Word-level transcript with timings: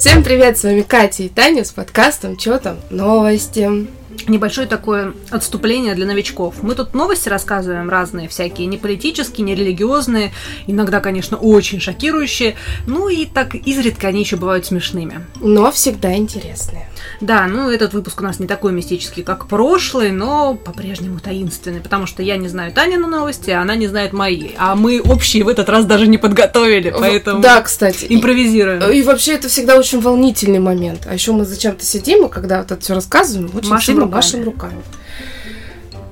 Всем 0.00 0.22
привет, 0.24 0.56
с 0.56 0.64
вами 0.64 0.80
Катя 0.80 1.24
и 1.24 1.28
Таня 1.28 1.62
с 1.62 1.72
подкастом 1.72 2.38
«Чё 2.38 2.58
там? 2.58 2.78
Новости». 2.88 3.86
Небольшое 4.28 4.66
такое 4.66 5.14
отступление 5.30 5.94
для 5.94 6.06
новичков. 6.06 6.62
Мы 6.62 6.74
тут 6.74 6.94
новости 6.94 7.28
рассказываем 7.28 7.88
разные 7.88 8.28
всякие, 8.28 8.66
не 8.66 8.78
политические, 8.78 9.44
не 9.44 9.54
религиозные, 9.54 10.32
иногда, 10.66 11.00
конечно, 11.00 11.36
очень 11.36 11.80
шокирующие, 11.80 12.56
ну 12.86 13.08
и 13.08 13.26
так 13.26 13.54
изредка 13.54 14.08
они 14.08 14.20
еще 14.20 14.36
бывают 14.36 14.66
смешными. 14.66 15.26
Но 15.40 15.70
всегда 15.72 16.14
интересные. 16.14 16.88
Да, 17.20 17.46
ну 17.46 17.70
этот 17.70 17.92
выпуск 17.92 18.20
у 18.20 18.24
нас 18.24 18.38
не 18.38 18.46
такой 18.46 18.72
мистический, 18.72 19.22
как 19.22 19.46
прошлый, 19.46 20.10
но 20.10 20.54
по-прежнему 20.54 21.18
таинственный, 21.20 21.80
потому 21.80 22.06
что 22.06 22.22
я 22.22 22.36
не 22.36 22.48
знаю 22.48 22.72
Танины 22.72 23.06
новости, 23.06 23.50
а 23.50 23.62
она 23.62 23.74
не 23.74 23.86
знает 23.88 24.12
мои. 24.12 24.50
А 24.56 24.74
мы 24.74 25.00
общие 25.00 25.44
в 25.44 25.48
этот 25.48 25.68
раз 25.68 25.84
даже 25.84 26.06
не 26.06 26.18
подготовили, 26.18 26.94
поэтому 26.96 27.40
Да, 27.40 27.60
кстати. 27.62 28.06
импровизируем. 28.08 28.90
И, 28.90 28.98
и 28.98 29.02
вообще 29.02 29.34
это 29.34 29.48
всегда 29.48 29.76
очень 29.76 30.00
волнительный 30.00 30.60
момент. 30.60 31.06
А 31.06 31.14
еще 31.14 31.32
мы 31.32 31.44
зачем-то 31.44 31.84
сидим, 31.84 32.26
и 32.26 32.28
когда 32.30 32.58
вот 32.58 32.70
это 32.70 32.80
все 32.80 32.94
рассказываем, 32.94 33.50
очень 33.54 33.70
Машем 33.70 33.94
сильно 33.94 34.06
руками. 34.10 34.16
машем 34.22 34.44
руками. 34.44 34.82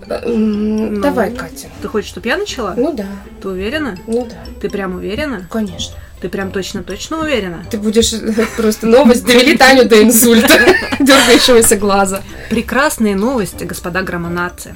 М, 0.09 0.95
Ну. 0.95 1.01
Давай, 1.03 1.31
Катя. 1.35 1.69
Ты 1.83 1.89
хочешь, 1.89 2.09
чтобы 2.09 2.29
я 2.29 2.39
начала? 2.39 2.75
Ну 2.77 2.93
да, 2.95 3.07
Ты 3.43 3.49
уверена? 3.49 3.97
ну 4.07 4.27
да, 4.29 4.37
Ты 4.61 4.71
прям 4.71 4.95
уверена? 4.97 5.47
конечно. 5.51 5.97
Ты 6.21 6.29
прям 6.29 6.51
точно-точно 6.51 7.21
уверена? 7.21 7.65
Ты 7.71 7.79
будешь 7.79 8.13
э, 8.13 8.47
просто 8.57 8.87
новость 8.89 9.25
довели 9.25 9.57
Таню 9.57 9.89
до 9.89 10.03
инсульта, 10.03 10.49
дергающегося 10.99 11.77
глаза. 11.77 12.23
Прекрасные 12.51 13.15
новости, 13.15 13.63
господа 13.65 14.03
громонации. 14.03 14.75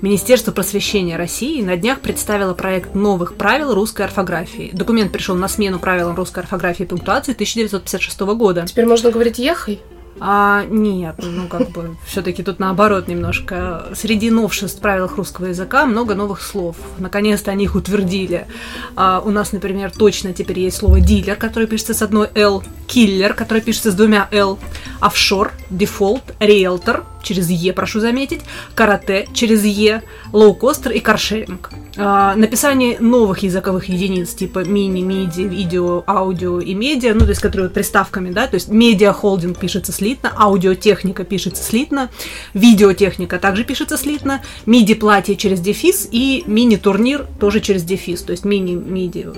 Министерство 0.00 0.50
просвещения 0.50 1.16
России 1.16 1.62
на 1.62 1.76
днях 1.76 2.00
представило 2.00 2.54
проект 2.54 2.94
новых 2.96 3.34
правил 3.36 3.74
русской 3.74 4.02
орфографии. 4.02 4.70
Документ 4.72 5.12
пришел 5.12 5.36
на 5.36 5.46
смену 5.46 5.78
правилам 5.78 6.16
русской 6.16 6.40
орфографии 6.40 6.82
и 6.82 6.86
пунктуации 6.86 7.32
1956 7.34 8.20
года. 8.34 8.64
Теперь 8.66 8.86
можно 8.86 9.12
говорить 9.12 9.38
«ехай». 9.38 9.80
А 10.20 10.64
нет, 10.68 11.16
ну 11.18 11.48
как 11.48 11.70
бы 11.70 11.96
все-таки 12.06 12.42
тут 12.42 12.58
наоборот 12.58 13.08
немножко. 13.08 13.86
Среди 13.94 14.30
новшеств 14.30 14.78
в 14.78 14.80
правилах 14.80 15.16
русского 15.16 15.46
языка 15.46 15.86
много 15.86 16.14
новых 16.14 16.42
слов. 16.42 16.76
Наконец-то 16.98 17.50
они 17.50 17.64
их 17.64 17.74
утвердили. 17.74 18.46
А, 18.94 19.22
у 19.24 19.30
нас, 19.30 19.52
например, 19.52 19.90
точно 19.90 20.32
теперь 20.32 20.60
есть 20.60 20.76
слово 20.76 21.00
дилер, 21.00 21.36
которое 21.36 21.66
пишется 21.66 21.94
с 21.94 22.02
одной 22.02 22.28
L, 22.34 22.62
киллер, 22.86 23.34
которое 23.34 23.60
пишется 23.60 23.90
с 23.90 23.94
двумя 23.94 24.28
L, 24.30 24.58
офшор, 25.00 25.52
дефолт, 25.70 26.34
риэлтор, 26.38 27.04
через 27.22 27.50
Е, 27.50 27.72
прошу 27.72 28.00
заметить, 28.00 28.40
карате 28.74 29.26
через 29.32 29.64
Е, 29.64 30.02
лоукостер 30.32 30.92
и 30.92 31.00
каршеринг. 31.00 31.70
А, 31.96 32.34
написание 32.36 32.98
новых 33.00 33.42
языковых 33.42 33.88
единиц 33.88 34.34
типа 34.34 34.60
мини, 34.64 35.02
миди, 35.02 35.42
видео, 35.42 36.04
аудио 36.06 36.60
и 36.60 36.74
медиа, 36.74 37.14
ну, 37.14 37.20
то 37.20 37.28
есть, 37.30 37.40
которые 37.40 37.68
приставками, 37.70 38.30
да, 38.30 38.46
то 38.46 38.54
есть 38.54 38.68
медиа-холдинг 38.68 39.58
пишется 39.58 39.92
слитно, 39.92 40.32
аудиотехника 40.36 41.24
пишется 41.24 41.62
слитно, 41.62 42.10
видеотехника 42.54 43.38
также 43.38 43.64
пишется 43.64 43.98
слитно, 43.98 44.42
миди-платье 44.64 45.36
через 45.36 45.60
дефис 45.60 46.08
и 46.10 46.44
мини-турнир 46.46 47.26
тоже 47.38 47.60
через 47.60 47.82
дефис, 47.82 48.22
то 48.22 48.32
есть 48.32 48.44
мини-миди. 48.44 49.28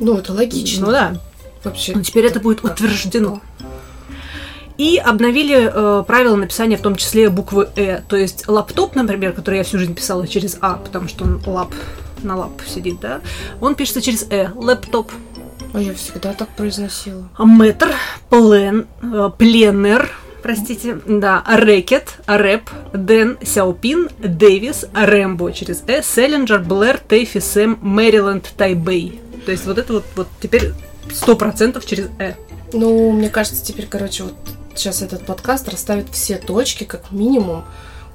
Ну, 0.00 0.16
это 0.16 0.32
логично. 0.32 0.86
Ну 0.86 0.92
да, 0.92 1.20
Вообще. 1.64 1.92
но 1.94 2.02
теперь 2.02 2.26
это 2.26 2.40
будет 2.40 2.60
как 2.60 2.72
утверждено. 2.72 3.40
И 4.78 4.96
обновили 4.96 5.70
э, 5.72 6.04
правила 6.06 6.36
написания, 6.36 6.76
в 6.76 6.82
том 6.82 6.96
числе 6.96 7.28
буквы 7.30 7.68
«э». 7.76 8.00
То 8.08 8.16
есть 8.16 8.48
лаптоп, 8.48 8.94
например, 8.94 9.32
который 9.32 9.58
я 9.58 9.64
всю 9.64 9.78
жизнь 9.78 9.94
писала 9.94 10.26
через 10.26 10.56
«а», 10.60 10.74
потому 10.74 11.08
что 11.08 11.24
он 11.24 11.42
лап 11.46 11.72
на 12.22 12.36
лап 12.36 12.52
сидит, 12.66 13.00
да, 13.00 13.20
он 13.60 13.74
пишется 13.74 14.00
через 14.00 14.26
«э», 14.30 14.48
лэптоп. 14.54 15.10
А 15.74 15.80
я 15.80 15.94
всегда 15.94 16.32
так 16.34 16.48
произносила. 16.50 17.28
Метр, 17.38 17.94
плен, 18.28 18.86
э, 19.02 19.30
пленер, 19.36 20.10
простите, 20.42 20.98
да, 21.06 21.42
рэкет, 21.46 22.18
рэп, 22.26 22.68
Дэн, 22.92 23.38
Сяопин, 23.42 24.08
Дэвис, 24.18 24.86
Рэмбо 24.92 25.52
через 25.52 25.82
«э», 25.86 26.02
Селлинджер, 26.02 26.60
Блэр, 26.60 26.98
Тэйфи, 26.98 27.40
Сэм, 27.40 27.78
Мэриленд, 27.80 28.52
Тайбэй. 28.56 29.20
То 29.46 29.52
есть 29.52 29.66
вот 29.66 29.78
это 29.78 29.94
вот, 29.94 30.04
вот 30.14 30.28
теперь 30.40 30.72
сто 31.12 31.36
процентов 31.36 31.86
через 31.86 32.08
«э». 32.18 32.34
Ну, 32.72 33.10
мне 33.12 33.28
кажется, 33.28 33.64
теперь, 33.64 33.86
короче, 33.86 34.24
вот 34.24 34.34
сейчас 34.76 35.02
этот 35.02 35.24
подкаст 35.24 35.68
расставит 35.68 36.08
все 36.10 36.36
точки, 36.38 36.84
как 36.84 37.10
минимум, 37.10 37.64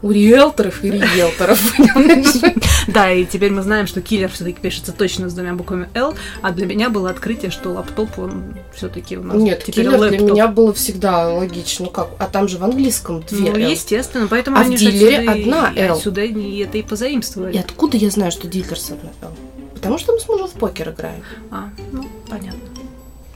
у 0.02 0.12
риэлторов 0.12 0.84
и 0.84 0.92
риэлторов? 0.92 1.60
Да, 2.88 3.12
и 3.12 3.26
теперь 3.26 3.52
мы 3.52 3.64
знаем, 3.64 3.86
что 3.86 4.02
киллер 4.02 4.30
все-таки 4.30 4.62
пишется 4.62 4.94
точно 4.94 5.30
с 5.30 5.34
двумя 5.34 5.54
буквами 5.54 5.90
L, 5.94 6.16
а 6.42 6.52
для 6.52 6.66
меня 6.66 6.90
было 6.90 7.10
открытие, 7.10 7.52
что 7.52 7.72
лаптоп, 7.72 8.18
он 8.18 8.56
все-таки 8.74 9.18
у 9.18 9.24
нас 9.24 9.36
Нет, 9.36 9.66
киллер 9.66 10.10
для 10.10 10.20
меня 10.20 10.48
было 10.48 10.74
всегда 10.74 11.30
логично. 11.34 11.86
Ну 11.86 11.92
как? 11.92 12.12
А 12.18 12.28
там 12.28 12.48
же 12.48 12.58
в 12.58 12.64
английском 12.64 13.22
две 13.24 13.52
Ну, 13.52 13.58
естественно, 13.58 14.28
поэтому 14.28 14.58
А 14.58 14.62
они 14.62 14.78
же 14.78 15.16
одна 15.16 15.74
«Л». 15.76 15.96
Отсюда 15.96 16.24
и 16.24 16.60
это 16.60 16.78
и 16.78 16.82
позаимствовали. 16.82 17.54
И 17.54 17.58
откуда 17.58 17.98
я 17.98 18.10
знаю, 18.10 18.32
что 18.32 18.48
дилер 18.48 18.80
с 18.80 18.92
одной 18.92 19.12
«Л»? 19.22 19.32
Потому 19.74 19.98
что 19.98 20.14
мы 20.14 20.20
с 20.20 20.28
мужем 20.30 20.48
в 20.48 20.54
покер 20.54 20.90
играем. 20.90 21.22
А, 21.52 21.70
ну, 21.92 22.08
понятно. 22.30 22.77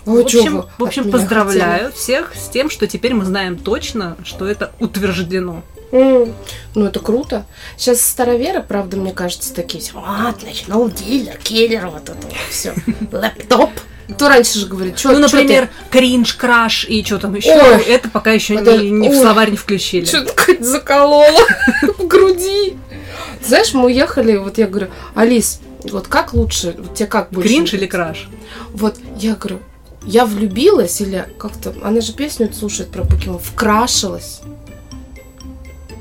Ой, 0.05 0.23
в 0.23 0.25
общем, 0.25 0.65
в 0.77 0.83
общем 0.83 1.11
поздравляю 1.11 1.91
всех 1.93 2.33
с 2.35 2.49
тем, 2.49 2.69
что 2.69 2.87
теперь 2.87 3.13
мы 3.13 3.25
знаем 3.25 3.57
точно, 3.57 4.17
что 4.23 4.47
это 4.47 4.71
утверждено. 4.79 5.63
М, 5.91 6.33
Ну, 6.73 6.85
это 6.85 6.99
круто. 6.99 7.45
Сейчас 7.77 8.01
староверы, 8.01 8.63
правда, 8.63 8.97
мне 8.97 9.11
кажется, 9.11 9.53
такие 9.53 9.83
все. 9.83 9.93
Вот, 9.93 10.41
значит, 10.41 10.67
ну, 10.67 10.89
дилер, 10.89 11.37
киллер, 11.43 11.87
вот 11.87 12.03
это 12.03 12.13
вот 12.27 12.33
все. 12.49 12.73
Лэптоп. 13.11 13.69
Кто 14.15 14.27
раньше 14.27 14.59
же 14.59 14.65
говорит, 14.67 14.97
что 14.99 15.11
Ну, 15.11 15.19
например, 15.19 15.69
кринж, 15.89 16.33
краш 16.33 16.85
и 16.85 17.03
что 17.03 17.17
там 17.17 17.33
еще, 17.35 17.51
Ой. 17.53 17.81
это 17.83 18.09
пока 18.09 18.31
еще 18.31 18.55
Это- 18.55 18.77
не, 18.77 18.89
не 18.89 19.09
в 19.09 19.11
ой. 19.13 19.17
словарь 19.21 19.51
не 19.51 19.57
включили. 19.57 20.03
Что-то 20.05 20.33
Кать 20.33 20.65
заколола 20.65 21.27
в 21.97 22.07
груди. 22.07 22.75
Знаешь, 23.45 23.73
мы 23.73 23.85
уехали, 23.85 24.35
вот 24.37 24.57
я 24.57 24.67
говорю, 24.67 24.89
Алис, 25.15 25.61
вот 25.83 26.07
как 26.07 26.33
лучше, 26.33 26.75
вот 26.77 26.93
тебе 26.95 27.07
как 27.07 27.29
больше? 27.31 27.47
Кринж 27.49 27.73
или 27.73 27.85
краш? 27.85 28.27
Вот 28.73 28.97
я 29.17 29.35
говорю, 29.35 29.59
я 30.03 30.25
влюбилась 30.25 30.99
или 31.01 31.27
как-то, 31.37 31.73
она 31.83 32.01
же 32.01 32.13
песню 32.13 32.51
слушает 32.53 32.89
про 32.91 33.03
покемон, 33.03 33.39
вкрашилась. 33.39 34.41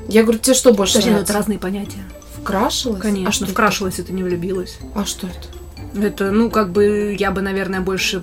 Я 0.07 0.23
говорю, 0.23 0.39
тебе 0.39 0.55
что 0.55 0.73
больше 0.73 0.93
Подожди, 0.95 1.11
нравится? 1.11 1.31
это 1.31 1.39
разные 1.39 1.59
понятия. 1.59 2.03
Вкрашилась? 2.41 2.99
А 2.99 3.01
Конечно, 3.01 3.45
что, 3.45 3.53
вкрашивалась 3.53 3.99
это 3.99 4.11
не 4.11 4.23
влюбилась. 4.23 4.77
это? 4.79 4.99
а 5.01 5.05
что 5.05 5.27
это? 5.27 6.01
Это, 6.05 6.31
ну, 6.31 6.49
как 6.49 6.71
бы, 6.71 7.15
я 7.17 7.31
бы, 7.31 7.41
наверное, 7.41 7.81
больше 7.81 8.21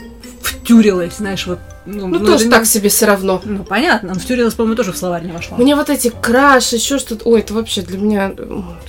втюрилась, 0.69 1.17
знаешь, 1.17 1.47
вот. 1.47 1.59
Ну, 1.87 2.07
Ну, 2.07 2.19
ну, 2.19 2.27
тоже 2.27 2.45
это 2.45 2.51
так 2.51 2.61
не- 2.61 2.67
себе 2.67 2.91
все 2.91 3.07
равно. 3.07 3.41
Ну, 3.43 3.65
понятно, 3.65 4.13
но 4.13 4.21
втюрилась, 4.21 4.53
по-моему, 4.53 4.77
тоже 4.77 4.93
в 4.93 4.99
словарь 4.99 5.25
не 5.25 5.33
вошла. 5.33 5.57
Мне 5.57 5.75
вот 5.75 5.89
эти 5.89 6.11
краш, 6.21 6.73
еще 6.75 6.99
что-то. 6.99 7.27
Ой, 7.27 7.41
это 7.41 7.55
вообще 7.55 7.81
для 7.81 7.97
меня. 7.97 8.33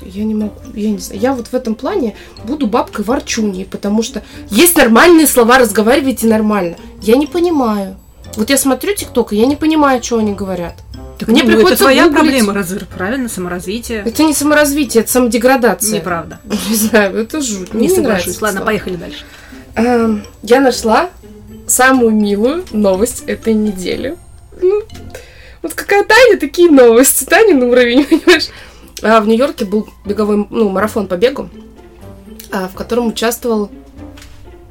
Я 0.02 0.26
не 0.26 0.34
могу. 0.36 0.54
Я 0.74 0.92
не 0.92 0.98
знаю. 0.98 1.22
Я 1.22 1.34
вот 1.34 1.48
в 1.48 1.54
этом 1.54 1.76
плане 1.76 2.18
буду 2.44 2.68
бабкой 2.68 3.06
ворчуньей, 3.06 3.66
потому 3.66 4.04
что 4.04 4.22
есть 4.50 4.76
нормальные 4.76 5.26
слова, 5.28 5.58
разговаривайте 5.58 6.28
нормально. 6.28 6.76
Я 7.02 7.16
не 7.16 7.28
понимаю. 7.28 7.96
Вот 8.36 8.50
я 8.50 8.58
смотрю 8.58 8.94
ТикТок, 8.94 9.32
и 9.32 9.38
я 9.38 9.46
не 9.46 9.56
понимаю, 9.56 10.04
что 10.04 10.18
они 10.18 10.34
говорят. 10.34 10.76
Так, 11.18 11.30
мне 11.30 11.44
ну, 11.44 11.48
приходится 11.48 11.74
это 11.76 11.84
твоя 11.84 12.04
гуглить. 12.04 12.20
проблема, 12.20 12.54
разве 12.54 12.80
правильно, 12.80 13.30
саморазвитие. 13.30 14.04
Это 14.06 14.24
не 14.24 14.34
саморазвитие, 14.34 15.04
это 15.04 15.12
самодеградация. 15.12 15.96
Неправда. 16.00 16.40
Не 16.70 16.76
знаю, 16.76 17.18
это 17.18 17.42
жуть. 17.42 17.74
Не 17.74 17.88
Мне 17.88 17.96
соглашусь. 17.96 18.42
Ладно, 18.42 18.62
поехали 18.62 18.96
дальше. 18.96 19.26
Эм, 19.76 20.24
Я 20.44 20.62
нашла 20.62 21.10
самую 21.70 22.12
милую 22.12 22.66
новость 22.72 23.24
этой 23.28 23.54
недели. 23.54 24.18
Ну, 24.62 24.84
вот 25.62 25.74
какая 25.74 26.04
Таня, 26.04 26.38
такие 26.40 26.70
новости. 26.70 27.26
Таня 27.26 27.56
на 27.56 27.68
уровень, 27.68 28.06
понимаешь? 28.10 28.48
А, 29.02 29.22
в 29.22 29.28
Нью-Йорке 29.28 29.66
был 29.66 29.90
беговой 30.06 30.48
ну, 30.50 30.70
марафон 30.70 31.08
по 31.08 31.16
бегу, 31.16 31.50
а, 32.52 32.68
в 32.68 32.74
котором 32.74 33.08
участвовал... 33.08 33.72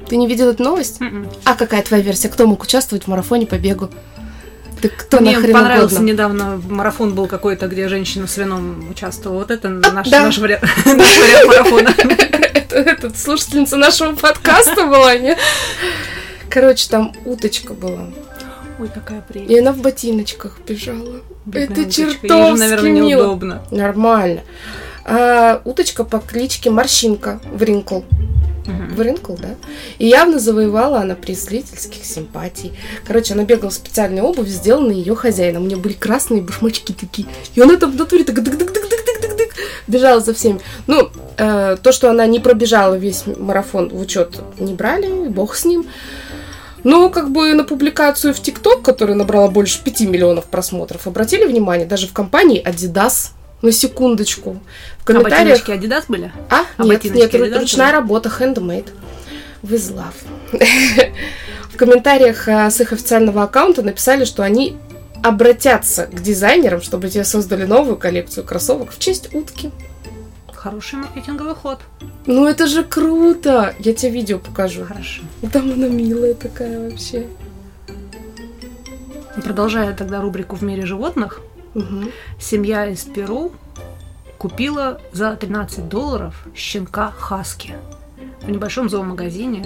Ты 0.07 0.17
не 0.17 0.27
видел 0.27 0.49
эту 0.49 0.63
новость? 0.63 0.99
Мгм. 1.01 1.29
А 1.43 1.53
какая 1.53 1.83
твоя 1.83 2.01
версия? 2.01 2.29
Кто 2.29 2.47
мог 2.47 2.63
участвовать 2.63 3.03
в 3.03 3.07
марафоне 3.07 3.45
по 3.45 3.55
бегу? 3.59 3.89
Ты 4.81 4.89
кто 4.89 5.19
Мне 5.19 5.37
понравился 5.39 5.95
угодно? 5.95 6.11
недавно 6.11 6.61
марафон 6.69 7.13
был 7.13 7.27
какой-то, 7.27 7.67
где 7.67 7.89
женщина 7.89 8.27
с 8.27 8.37
вином 8.37 8.89
участвовала. 8.89 9.39
Вот 9.39 9.51
это 9.51 9.69
наш, 9.69 10.09
да. 10.09 10.23
наш, 10.23 10.37
вариант, 10.37 10.63
наш 10.85 11.17
вариант 11.17 11.47
марафона. 11.47 11.93
Это 12.69 13.11
слушательница 13.15 13.77
нашего 13.77 14.15
подкаста 14.15 14.85
была, 14.85 15.17
нет? 15.17 15.37
Короче, 16.49 16.89
там 16.89 17.13
уточка 17.25 17.73
была. 17.73 18.07
Ой, 18.79 18.89
какая 18.93 19.19
И 19.19 19.33
прелесть. 19.33 19.59
она 19.59 19.73
в 19.73 19.81
ботиночках 19.81 20.57
бежала. 20.67 21.21
Бедная 21.45 21.63
это 21.63 21.81
уточка. 21.81 22.01
Ей 22.01 22.07
же, 22.09 22.13
чертовски 22.21 22.59
наверное, 22.59 22.91
мило. 22.91 23.03
неудобно. 23.23 23.63
Нормально. 23.71 24.41
А, 25.05 25.61
уточка 25.65 26.03
по 26.03 26.19
кличке 26.19 26.69
Морщинка 26.69 27.39
Вринкл. 27.51 28.01
Мгм. 28.65 28.95
Вринкл, 28.95 29.33
да? 29.35 29.55
И 29.97 30.07
явно 30.07 30.39
завоевала 30.39 30.99
она 31.01 31.15
приз 31.15 31.45
зрительских 31.45 32.05
симпатий. 32.05 32.71
Короче, 33.05 33.33
она 33.33 33.43
бегала 33.43 33.71
в 33.71 33.73
специальной 33.73 34.21
обувь, 34.21 34.47
сделанной 34.47 34.95
ее 34.95 35.15
хозяином. 35.15 35.63
У 35.63 35.67
нее 35.67 35.77
были 35.77 35.93
красные 35.93 36.41
башмачки 36.41 36.93
такие. 36.93 37.27
И 37.55 37.61
она 37.61 37.77
там 37.77 37.91
в 37.91 37.95
натуре 37.95 38.23
так 38.23 38.41
дык 38.43 38.55
дык 38.57 38.71
дык 38.71 38.73
дык 38.73 38.89
дык 38.89 39.21
дык 39.21 39.37
дык 39.37 39.49
бежала 39.87 40.21
за 40.21 40.33
всеми. 40.35 40.59
Ну, 40.87 41.09
э, 41.37 41.77
то, 41.81 41.91
что 41.91 42.11
она 42.11 42.25
не 42.27 42.39
пробежала 42.39 42.93
весь 42.95 43.23
марафон 43.25 43.89
в 43.89 43.99
учет 43.99 44.39
не 44.59 44.73
брали, 44.73 45.27
бог 45.27 45.55
с 45.55 45.65
ним. 45.65 45.85
Но 46.83 47.09
как 47.09 47.31
бы 47.31 47.53
на 47.53 47.63
публикацию 47.63 48.33
в 48.33 48.41
ТикТок, 48.41 48.81
которая 48.81 49.15
набрала 49.15 49.49
больше 49.49 49.83
5 49.83 50.01
миллионов 50.01 50.45
просмотров, 50.45 51.07
обратили 51.07 51.45
внимание, 51.45 51.85
даже 51.85 52.07
в 52.07 52.13
компании 52.13 52.63
Adidas, 52.65 53.31
на 53.61 53.71
секундочку. 53.71 54.59
В 54.99 55.03
А 55.03 55.05
комментариях... 55.05 55.59
ботиночки 55.65 55.71
Adidas 55.71 56.05
были? 56.07 56.31
А, 56.49 56.63
А 56.77 56.83
нет, 56.83 57.03
нет, 57.03 57.33
Adidas 57.33 57.59
ручная 57.59 57.91
работа, 57.91 58.29
handmade. 58.29 58.87
With 59.63 59.93
love. 59.93 60.15
В 61.73 61.77
комментариях 61.77 62.47
а, 62.47 62.69
с 62.69 62.79
их 62.79 62.93
официального 62.93 63.43
аккаунта 63.43 63.81
написали, 63.81 64.25
что 64.25 64.43
они 64.43 64.77
обратятся 65.21 66.05
к 66.05 66.21
дизайнерам, 66.21 66.81
чтобы 66.81 67.09
те 67.09 67.23
создали 67.23 67.65
новую 67.65 67.97
коллекцию 67.97 68.45
кроссовок 68.45 68.91
в 68.91 68.99
честь 68.99 69.33
утки. 69.33 69.71
Хороший 70.61 70.99
маркетинговый 70.99 71.55
ход. 71.55 71.79
Ну 72.25 72.45
это 72.45 72.67
же 72.67 72.83
круто! 72.83 73.73
Я 73.79 73.93
тебе 73.93 74.11
видео 74.11 74.39
покажу. 74.39 74.83
Хорошо. 74.83 75.21
Там 75.53 75.71
она 75.71 75.87
милая 75.87 76.33
такая 76.33 76.89
вообще. 76.89 77.27
Продолжая 79.41 79.93
тогда 79.95 80.21
рубрику 80.21 80.57
«В 80.57 80.61
мире 80.63 80.85
животных», 80.85 81.39
Мгм. 81.75 82.11
семья 82.41 82.87
из 82.87 83.03
Перу 83.03 83.53
купила 84.37 84.99
за 85.13 85.33
13 85.35 85.87
долларов 85.87 86.45
щенка 86.55 87.11
Хаски 87.11 87.75
в 88.41 88.49
небольшом 88.49 88.89
зоомагазине 88.89 89.65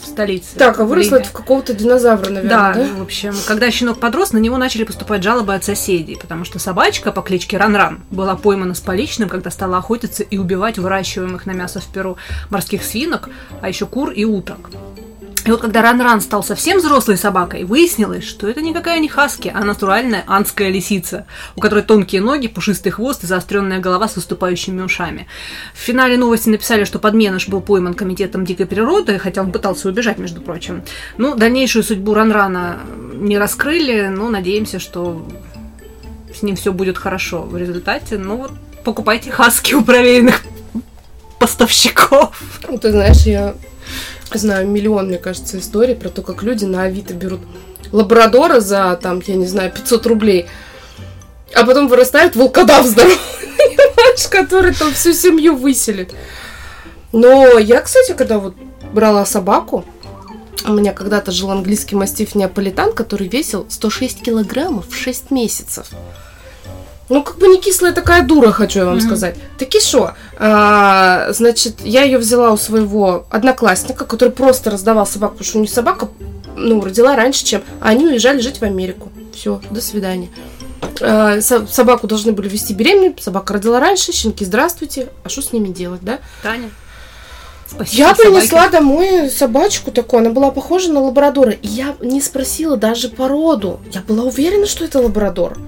в, 0.00 0.06
столице. 0.06 0.56
Так, 0.56 0.80
а 0.80 0.84
выросла 0.84 1.16
Ливии. 1.16 1.20
это 1.22 1.28
в 1.30 1.32
какого-то 1.32 1.74
динозавра, 1.74 2.26
Да, 2.26 2.32
наверное, 2.32 2.74
да? 2.74 2.94
в 2.98 3.02
общем, 3.02 3.34
когда 3.46 3.70
щенок 3.70 3.98
подрос, 4.00 4.32
на 4.32 4.38
него 4.38 4.56
начали 4.56 4.84
поступать 4.84 5.22
жалобы 5.22 5.54
от 5.54 5.64
соседей, 5.64 6.16
потому 6.16 6.44
что 6.44 6.58
собачка 6.58 7.12
по 7.12 7.22
кличке 7.22 7.56
Ран-Ран 7.58 8.00
была 8.10 8.34
поймана 8.36 8.74
с 8.74 8.80
поличным, 8.80 9.28
когда 9.28 9.50
стала 9.50 9.78
охотиться 9.78 10.22
и 10.22 10.38
убивать 10.38 10.78
выращиваемых 10.78 11.46
на 11.46 11.52
мясо 11.52 11.80
в 11.80 11.86
Перу 11.86 12.16
морских 12.50 12.82
свинок, 12.82 13.28
а 13.60 13.68
еще 13.68 13.86
кур 13.86 14.10
и 14.10 14.24
уток. 14.24 14.70
И 15.50 15.52
вот 15.52 15.62
когда 15.62 15.82
Ран-Ран 15.82 16.20
стал 16.20 16.44
совсем 16.44 16.78
взрослой 16.78 17.16
собакой, 17.16 17.64
выяснилось, 17.64 18.22
что 18.22 18.48
это 18.48 18.60
никакая 18.60 19.00
не 19.00 19.08
хаски, 19.08 19.50
а 19.52 19.64
натуральная 19.64 20.22
анская 20.28 20.68
лисица, 20.68 21.26
у 21.56 21.60
которой 21.60 21.82
тонкие 21.82 22.20
ноги, 22.20 22.46
пушистый 22.46 22.92
хвост 22.92 23.24
и 23.24 23.26
заостренная 23.26 23.80
голова 23.80 24.06
с 24.06 24.14
выступающими 24.14 24.80
ушами. 24.80 25.26
В 25.74 25.78
финале 25.78 26.16
новости 26.16 26.48
написали, 26.48 26.84
что 26.84 27.00
подменыш 27.00 27.48
был 27.48 27.60
пойман 27.60 27.94
комитетом 27.94 28.44
дикой 28.44 28.66
природы, 28.66 29.18
хотя 29.18 29.42
он 29.42 29.50
пытался 29.50 29.88
убежать, 29.88 30.18
между 30.18 30.40
прочим. 30.40 30.84
Ну, 31.16 31.34
дальнейшую 31.34 31.82
судьбу 31.82 32.14
Ранрана 32.14 32.78
не 33.14 33.36
раскрыли, 33.36 34.06
но 34.06 34.28
надеемся, 34.28 34.78
что 34.78 35.26
с 36.32 36.42
ним 36.42 36.54
все 36.54 36.72
будет 36.72 36.96
хорошо 36.96 37.42
в 37.42 37.56
результате. 37.56 38.18
Ну 38.18 38.36
вот, 38.36 38.52
покупайте 38.84 39.32
хаски 39.32 39.74
у 39.74 39.82
проверенных 39.82 40.44
поставщиков. 41.40 42.40
Ну, 42.68 42.78
ты 42.78 42.92
знаешь, 42.92 43.22
я 43.22 43.56
знаю 44.38 44.66
миллион, 44.68 45.08
мне 45.08 45.18
кажется, 45.18 45.58
историй 45.58 45.94
про 45.94 46.08
то, 46.08 46.22
как 46.22 46.42
люди 46.42 46.64
на 46.64 46.84
Авито 46.84 47.14
берут 47.14 47.40
лабрадора 47.92 48.60
за, 48.60 48.98
там, 49.00 49.20
я 49.26 49.36
не 49.36 49.46
знаю, 49.46 49.72
500 49.72 50.06
рублей, 50.06 50.46
а 51.54 51.64
потом 51.64 51.88
вырастает 51.88 52.36
волкодав 52.36 52.86
здоровый, 52.86 53.18
который 54.30 54.74
там 54.74 54.92
всю 54.92 55.12
семью 55.12 55.56
выселит. 55.56 56.14
Но 57.12 57.58
я, 57.58 57.80
кстати, 57.80 58.12
когда 58.12 58.38
вот 58.38 58.54
брала 58.92 59.24
собаку, 59.26 59.84
у 60.64 60.72
меня 60.72 60.92
когда-то 60.92 61.32
жил 61.32 61.50
английский 61.50 61.96
мастиф 61.96 62.34
неаполитан, 62.34 62.92
который 62.92 63.28
весил 63.28 63.66
106 63.68 64.22
килограммов 64.22 64.88
в 64.88 64.94
6 64.94 65.30
месяцев. 65.30 65.88
Ну, 67.10 67.22
как 67.24 67.38
бы 67.38 67.48
не 67.48 67.58
кислая 67.60 67.92
такая 67.92 68.22
дура, 68.22 68.52
хочу 68.52 68.78
я 68.78 68.84
вам 68.86 68.96
Мгм. 68.98 69.04
сказать. 69.06 69.34
Таки 69.58 69.80
шо? 69.80 70.12
А, 70.38 71.32
значит, 71.32 71.80
я 71.82 72.02
ее 72.04 72.18
взяла 72.18 72.52
у 72.52 72.56
своего 72.56 73.26
одноклассника, 73.30 74.04
который 74.04 74.30
просто 74.30 74.70
раздавал 74.70 75.06
собаку, 75.06 75.32
потому 75.34 75.46
что 75.48 75.58
у 75.58 75.60
них 75.60 75.70
собака, 75.70 76.08
ну, 76.56 76.80
родила 76.80 77.16
раньше, 77.16 77.44
чем... 77.44 77.62
А 77.80 77.88
они 77.90 78.06
уезжали 78.06 78.40
жить 78.40 78.58
в 78.60 78.62
Америку. 78.62 79.10
Все, 79.34 79.60
до 79.70 79.80
свидания. 79.80 80.28
А, 81.00 81.40
со- 81.40 81.66
собаку 81.66 82.06
должны 82.06 82.30
были 82.32 82.48
вести 82.48 82.74
беременной, 82.74 83.14
собака 83.20 83.54
родила 83.54 83.80
раньше, 83.80 84.12
щенки, 84.12 84.44
здравствуйте. 84.44 85.08
А 85.24 85.28
что 85.28 85.42
с 85.42 85.52
ними 85.52 85.68
делать, 85.68 86.00
да? 86.02 86.20
Таня, 86.44 86.70
спасибо. 87.66 87.98
Я 88.08 88.14
принесла 88.14 88.68
домой 88.68 89.30
собачку 89.30 89.90
такую, 89.90 90.20
она 90.20 90.30
была 90.30 90.50
похожа 90.52 90.92
на 90.92 91.00
лабрадора. 91.00 91.50
И 91.52 91.66
я 91.66 91.96
не 92.00 92.20
спросила 92.20 92.76
даже 92.76 93.08
породу. 93.08 93.80
Я 93.92 94.00
была 94.02 94.22
уверена, 94.24 94.66
что 94.66 94.84
это 94.84 95.00
лабрадор. 95.00 95.58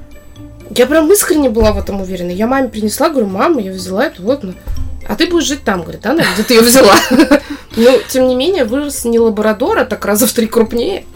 Я 0.74 0.86
прям 0.86 1.12
искренне 1.12 1.50
была 1.50 1.72
в 1.72 1.78
этом 1.78 2.00
уверена. 2.00 2.30
Я 2.30 2.46
маме 2.46 2.69
принесла, 2.69 3.08
говорю, 3.08 3.26
мама, 3.26 3.60
я 3.60 3.72
взяла 3.72 4.06
эту 4.06 4.22
вот. 4.22 4.42
ну, 4.42 4.54
А 5.08 5.16
ты 5.16 5.26
будешь 5.26 5.46
жить 5.46 5.64
там, 5.64 5.82
говорит, 5.82 6.04
она, 6.06 6.24
где 6.34 6.42
ты 6.42 6.54
ее 6.54 6.60
взяла. 6.60 6.96
Ну, 7.74 7.98
тем 8.06 8.28
не 8.28 8.34
менее, 8.34 8.66
вырос 8.66 9.06
не 9.06 9.19
лабрадор, 9.19 9.78
а 9.78 9.86
так 9.86 10.04
раза 10.04 10.26
в 10.26 10.32
три 10.34 10.46
крупнее. 10.46 11.06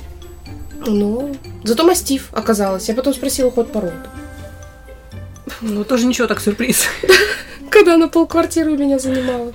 Ну, 0.86 1.36
зато 1.64 1.84
мастиф 1.84 2.28
оказалось. 2.32 2.88
Я 2.88 2.94
потом 2.94 3.12
спросила 3.12 3.50
хоть 3.50 3.70
породу. 3.70 3.92
Ну, 5.60 5.84
тоже 5.84 6.06
ничего, 6.06 6.26
так 6.26 6.40
сюрприз. 6.40 6.86
когда 7.76 7.94
она 7.94 8.08
полквартиры 8.08 8.72
у 8.72 8.78
меня 8.78 8.98
занимала. 8.98 9.52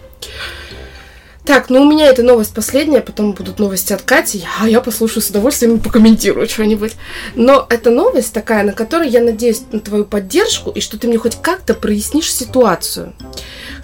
Так, 1.43 1.69
ну 1.69 1.81
у 1.81 1.89
меня 1.89 2.05
эта 2.05 2.21
новость 2.21 2.53
последняя, 2.53 3.01
потом 3.01 3.33
будут 3.33 3.57
новости 3.57 3.93
от 3.93 4.03
Кати, 4.03 4.43
а 4.59 4.69
я 4.69 4.79
послушаю 4.79 5.23
с 5.23 5.29
удовольствием 5.29 5.77
и 5.77 5.79
покомментирую 5.79 6.47
что-нибудь. 6.47 6.93
Но 7.33 7.65
это 7.67 7.89
новость 7.89 8.31
такая, 8.31 8.63
на 8.63 8.73
которой 8.73 9.09
я 9.09 9.21
надеюсь 9.21 9.63
на 9.71 9.79
твою 9.79 10.05
поддержку 10.05 10.69
и 10.69 10.81
что 10.81 10.99
ты 10.99 11.07
мне 11.07 11.17
хоть 11.17 11.41
как-то 11.41 11.73
прояснишь 11.73 12.31
ситуацию. 12.31 13.13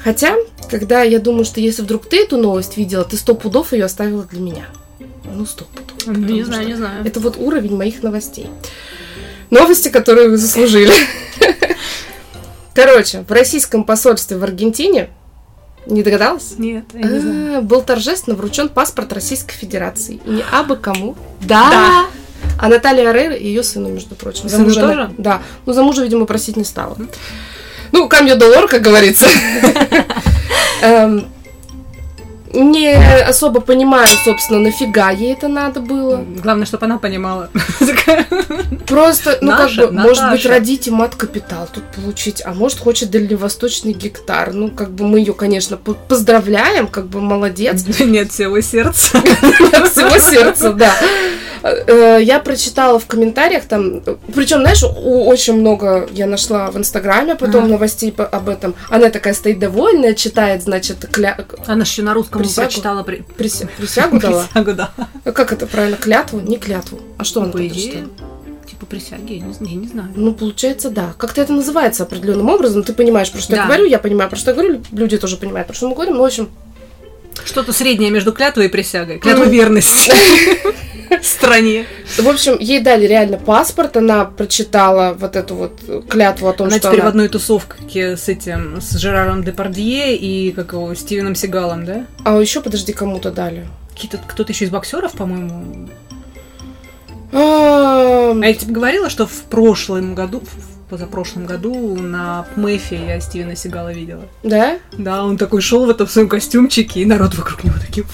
Хотя, 0.03 0.35
когда 0.69 1.01
я 1.01 1.19
думаю, 1.19 1.45
что 1.45 1.59
если 1.59 1.81
вдруг 1.81 2.07
ты 2.07 2.21
эту 2.23 2.37
новость 2.37 2.77
видела, 2.77 3.03
ты 3.03 3.17
сто 3.17 3.33
пудов 3.33 3.73
ее 3.73 3.85
оставила 3.85 4.23
для 4.23 4.39
меня. 4.39 4.65
Ну, 5.25 5.45
сто 5.47 5.65
пудов. 5.65 6.05
Ну, 6.05 6.13
не 6.13 6.43
знаю, 6.43 6.67
не 6.67 6.75
знаю. 6.75 7.05
Это 7.05 7.19
вот 7.19 7.37
уровень 7.37 7.75
моих 7.75 8.03
новостей. 8.03 8.47
Новости, 9.49 9.89
которые 9.89 10.29
вы 10.29 10.37
заслужили. 10.37 10.93
Короче, 12.75 13.25
в 13.27 13.31
российском 13.31 13.83
посольстве 13.83 14.37
в 14.37 14.43
Аргентине, 14.43 15.09
не 15.89 16.03
догадалась? 16.03 16.55
Нет, 16.57 16.85
я 16.93 17.01
не 17.01 17.19
знаю. 17.19 17.57
А, 17.57 17.61
был 17.61 17.81
торжественно 17.81 18.35
вручен 18.35 18.69
паспорт 18.69 19.13
Российской 19.13 19.53
Федерации. 19.55 20.19
И 20.25 20.29
не 20.29 20.43
абы 20.51 20.75
кому. 20.75 21.15
Да. 21.41 22.05
А 22.59 22.69
Наталья 22.69 23.09
Арейра 23.09 23.35
и 23.35 23.47
ее 23.47 23.63
сыну, 23.63 23.89
между 23.89 24.15
прочим. 24.15 24.49
Сыну 24.49 24.73
тоже? 24.73 25.11
Да. 25.17 25.41
Ну, 25.65 25.73
за 25.73 25.83
мужа, 25.83 26.03
видимо, 26.03 26.25
просить 26.25 26.57
не 26.57 26.63
стала. 26.63 26.97
Ну, 27.91 28.09
камью 28.09 28.37
доллар, 28.37 28.67
как 28.67 28.81
говорится. 28.81 29.27
Не 32.57 32.93
особо 33.23 33.61
понимаю, 33.61 34.07
собственно, 34.25 34.59
нафига 34.59 35.11
ей 35.11 35.33
это 35.33 35.47
надо 35.47 35.79
было. 35.79 36.25
Главное, 36.41 36.65
чтобы 36.65 36.85
она 36.85 36.97
понимала. 36.97 37.49
Просто, 38.87 39.37
ну 39.41 39.51
Наша 39.51 39.81
как 39.81 39.91
бы, 39.91 39.99
может 39.99 40.23
быть, 40.23 40.43
Наташа. 40.43 40.49
родить 40.49 40.87
и 40.87 40.91
мат-капитал 40.91 41.67
тут 41.71 41.83
получить, 41.91 42.41
а 42.43 42.53
может, 42.53 42.79
хочет 42.79 43.11
дальневосточный 43.11 43.93
гектар. 43.93 44.53
Ну, 44.53 44.69
как 44.71 44.91
бы 44.91 45.05
мы 45.05 45.19
ее, 45.19 45.33
конечно, 45.33 45.77
по- 45.77 45.93
поздравляем, 45.93 46.87
как 46.87 47.07
бы 47.07 47.21
молодец. 47.21 47.83
Нет 47.99 48.31
всего 48.31 48.59
сердца. 48.61 49.17
От 49.19 49.91
всего 49.91 50.17
сердца, 50.17 50.73
да. 50.73 50.93
Э, 51.63 52.19
Я 52.21 52.39
прочитала 52.39 52.99
в 52.99 53.05
комментариях 53.05 53.65
там, 53.65 54.01
причем, 54.33 54.59
знаешь, 54.61 54.83
очень 54.83 55.53
много 55.59 56.07
я 56.11 56.25
нашла 56.27 56.71
в 56.71 56.77
Инстаграме 56.77 57.35
потом 57.35 57.63
Ага. 57.63 57.73
новостей 57.73 58.11
по- 58.11 58.25
об 58.25 58.49
этом. 58.49 58.75
Она 58.89 59.09
такая 59.09 59.33
стоит 59.33 59.59
довольная, 59.59 60.13
читает, 60.13 60.63
значит, 60.63 61.05
кля... 61.11 61.37
Она 61.65 61.83
еще 61.83 62.01
на 62.01 62.13
русском 62.13 62.41
Присягу? 62.41 62.67
прочитала 62.67 63.03
при... 63.03 63.23
прися- 63.37 63.67
присягу 63.77 64.19
дала. 64.19 64.45
Присягу, 64.53 64.73
да. 64.73 64.91
Как 65.31 65.51
это 65.51 65.65
правильно? 65.67 65.97
Клятву? 65.97 66.39
Не 66.39 66.57
клятву. 66.57 66.99
А 67.17 67.23
что 67.23 67.41
она 67.41 67.51
По 67.51 67.57
прочитала? 67.57 68.05
типа 68.69 68.85
присяги, 68.85 69.33
я 69.33 69.39
не 69.45 69.53
знаю, 69.53 69.73
я 69.73 69.79
не 69.79 69.87
знаю. 69.87 70.09
Ну, 70.15 70.33
получается, 70.33 70.89
да. 70.89 71.13
Как-то 71.17 71.41
это 71.41 71.53
называется 71.53 72.03
определенным 72.03 72.49
образом. 72.49 72.83
Ты 72.83 72.93
понимаешь, 72.93 73.31
про 73.31 73.39
что 73.41 73.55
я 73.55 73.61
Да. 73.61 73.67
говорю, 73.67 73.85
я 73.85 73.97
понимаю, 73.99 74.29
про 74.29 74.37
что 74.37 74.51
я 74.51 74.55
говорю, 74.57 74.81
люди 74.91 75.17
тоже 75.17 75.37
понимают, 75.37 75.67
про 75.67 75.73
что 75.75 75.87
мы 75.87 75.95
говорим. 75.95 76.15
Ну, 76.15 76.21
в 76.21 76.25
общем, 76.25 76.49
Что-то 77.45 77.71
среднее 77.71 78.09
между 78.11 78.33
клятвой 78.33 78.65
и 78.65 78.69
присягой. 78.69 79.19
Клятва 79.19 79.43
верности 79.45 80.11
стране. 81.21 81.85
в 82.17 82.27
общем, 82.27 82.57
ей 82.59 82.79
дали 82.79 83.05
реально 83.05 83.37
паспорт, 83.37 83.97
она 83.97 84.25
прочитала 84.25 85.13
вот 85.13 85.35
эту 85.35 85.55
вот 85.55 85.79
клятву 86.09 86.47
о 86.47 86.53
том, 86.53 86.67
Она 86.67 86.77
что 86.77 86.87
теперь 86.89 86.99
в 86.99 87.03
она... 87.03 87.09
одной 87.09 87.29
тусовке 87.29 88.17
с 88.17 88.27
этим, 88.27 88.81
с 88.81 88.97
Жераром 88.97 89.43
Депардье 89.43 90.15
и 90.15 90.51
как 90.51 90.73
его, 90.73 90.93
Стивеном 90.95 91.35
Сигалом, 91.35 91.85
да? 91.85 92.05
А 92.23 92.39
еще, 92.39 92.61
подожди, 92.61 92.93
кому-то 92.93 93.31
дали. 93.31 93.67
Какие-то, 93.93 94.17
кто-то 94.17 94.51
еще 94.51 94.65
из 94.65 94.69
боксеров, 94.69 95.13
по-моему. 95.13 95.89
А, 97.31 98.33
я 98.41 98.53
тебе 98.53 98.73
говорила, 98.73 99.09
что 99.09 99.25
в 99.25 99.43
прошлом 99.43 100.15
году, 100.15 100.41
в 100.41 100.89
позапрошлом 100.89 101.45
году 101.45 101.95
на 101.97 102.45
ПМЭФе 102.55 103.07
я 103.07 103.19
Стивена 103.19 103.55
Сигала 103.55 103.91
видела. 103.91 104.23
Да? 104.43 104.77
Да, 104.93 105.25
он 105.25 105.37
такой 105.37 105.61
шел 105.61 105.85
в 105.85 105.89
этом 105.89 106.07
своем 106.07 106.29
костюмчике, 106.29 107.01
и 107.01 107.05
народ 107.05 107.35
вокруг 107.35 107.63
него 107.63 107.75
такие 107.79 108.05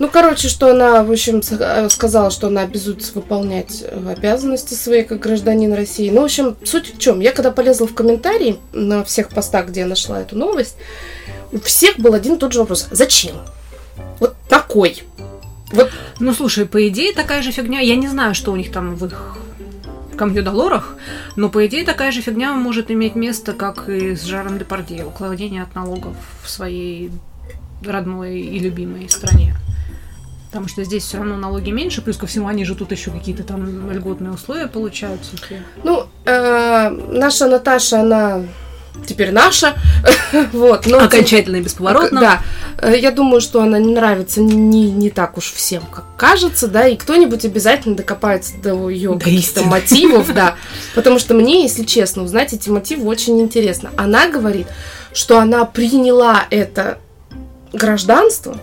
Ну, 0.00 0.08
короче, 0.08 0.48
что 0.48 0.70
она, 0.70 1.04
в 1.04 1.12
общем, 1.12 1.40
э, 1.50 1.88
сказала, 1.88 2.30
что 2.30 2.48
она 2.48 2.62
обязуется 2.62 3.12
выполнять 3.14 3.82
э, 3.82 4.12
обязанности 4.16 4.74
свои 4.74 5.04
как 5.04 5.20
гражданин 5.20 5.72
России. 5.72 6.10
Ну, 6.10 6.22
в 6.22 6.24
общем, 6.24 6.56
суть 6.64 6.96
в 6.96 6.98
чем? 6.98 7.20
Я 7.20 7.30
когда 7.30 7.52
полезла 7.52 7.86
в 7.86 7.94
комментарии 7.94 8.58
на 8.72 9.04
всех 9.04 9.28
постах, 9.28 9.68
где 9.68 9.80
я 9.80 9.86
нашла 9.86 10.20
эту 10.20 10.36
новость, 10.36 10.76
у 11.52 11.60
всех 11.60 11.98
был 11.98 12.14
один 12.14 12.34
и 12.34 12.38
тот 12.38 12.52
же 12.52 12.58
вопрос. 12.58 12.88
Зачем? 12.90 13.36
Вот 14.18 14.34
такой. 14.48 15.04
Вот. 15.70 15.90
Ну, 16.18 16.34
слушай, 16.34 16.66
по 16.66 16.88
идее 16.88 17.12
такая 17.12 17.42
же 17.42 17.52
фигня. 17.52 17.78
Я 17.78 17.94
не 17.94 18.08
знаю, 18.08 18.34
что 18.34 18.50
у 18.52 18.56
них 18.56 18.72
там 18.72 18.96
в 18.96 19.06
их 19.06 19.36
компьюдолорах, 20.16 20.96
но 21.36 21.48
по 21.48 21.66
идее 21.66 21.84
такая 21.84 22.12
же 22.12 22.20
фигня 22.20 22.52
может 22.54 22.90
иметь 22.90 23.14
место, 23.14 23.52
как 23.52 23.88
и 23.88 24.14
с 24.14 24.22
Жаром 24.22 24.58
Депардье, 24.58 25.04
уклонение 25.04 25.62
от 25.62 25.74
налогов 25.74 26.16
в 26.42 26.50
своей 26.50 27.10
родной 27.82 28.40
и 28.40 28.58
любимой 28.58 29.08
стране. 29.08 29.54
Потому 30.54 30.68
что 30.68 30.84
здесь 30.84 31.02
все 31.02 31.16
равно 31.16 31.36
налоги 31.36 31.72
меньше, 31.72 32.00
плюс 32.00 32.16
ко 32.16 32.28
всему 32.28 32.46
они 32.46 32.64
же 32.64 32.76
тут 32.76 32.92
еще 32.92 33.10
какие-то 33.10 33.42
там 33.42 33.90
льготные 33.90 34.30
условия 34.30 34.68
получают. 34.68 35.20
Ну, 35.82 36.06
э, 36.24 36.90
наша 36.90 37.48
Наташа, 37.48 38.02
она 38.02 38.44
теперь 39.04 39.32
наша. 39.32 39.74
вот, 40.52 40.86
но 40.86 41.00
Окончательно 41.00 41.56
и 41.56 41.60
бесповоротно. 41.60 42.20
Да. 42.20 42.40
Э, 42.78 42.96
Я 42.96 43.10
думаю, 43.10 43.40
что 43.40 43.62
она 43.62 43.80
не 43.80 43.92
нравится 43.92 44.40
не, 44.40 44.92
не 44.92 45.10
так 45.10 45.36
уж 45.36 45.52
всем, 45.52 45.82
как 45.90 46.04
кажется, 46.16 46.68
да, 46.68 46.86
и 46.86 46.96
кто-нибудь 46.96 47.44
обязательно 47.44 47.96
докопается 47.96 48.52
до 48.62 48.88
ее 48.88 49.14
До 49.14 49.18
каких-то 49.18 49.64
мотивов, 49.64 50.32
да. 50.32 50.54
Потому 50.94 51.18
что 51.18 51.34
мне, 51.34 51.64
если 51.64 51.82
честно, 51.82 52.22
узнать 52.22 52.52
эти 52.52 52.68
мотивы 52.68 53.08
очень 53.08 53.40
интересно. 53.40 53.90
Она 53.96 54.28
говорит, 54.28 54.68
что 55.12 55.40
она 55.40 55.64
приняла 55.64 56.44
это 56.50 56.98
гражданство, 57.72 58.56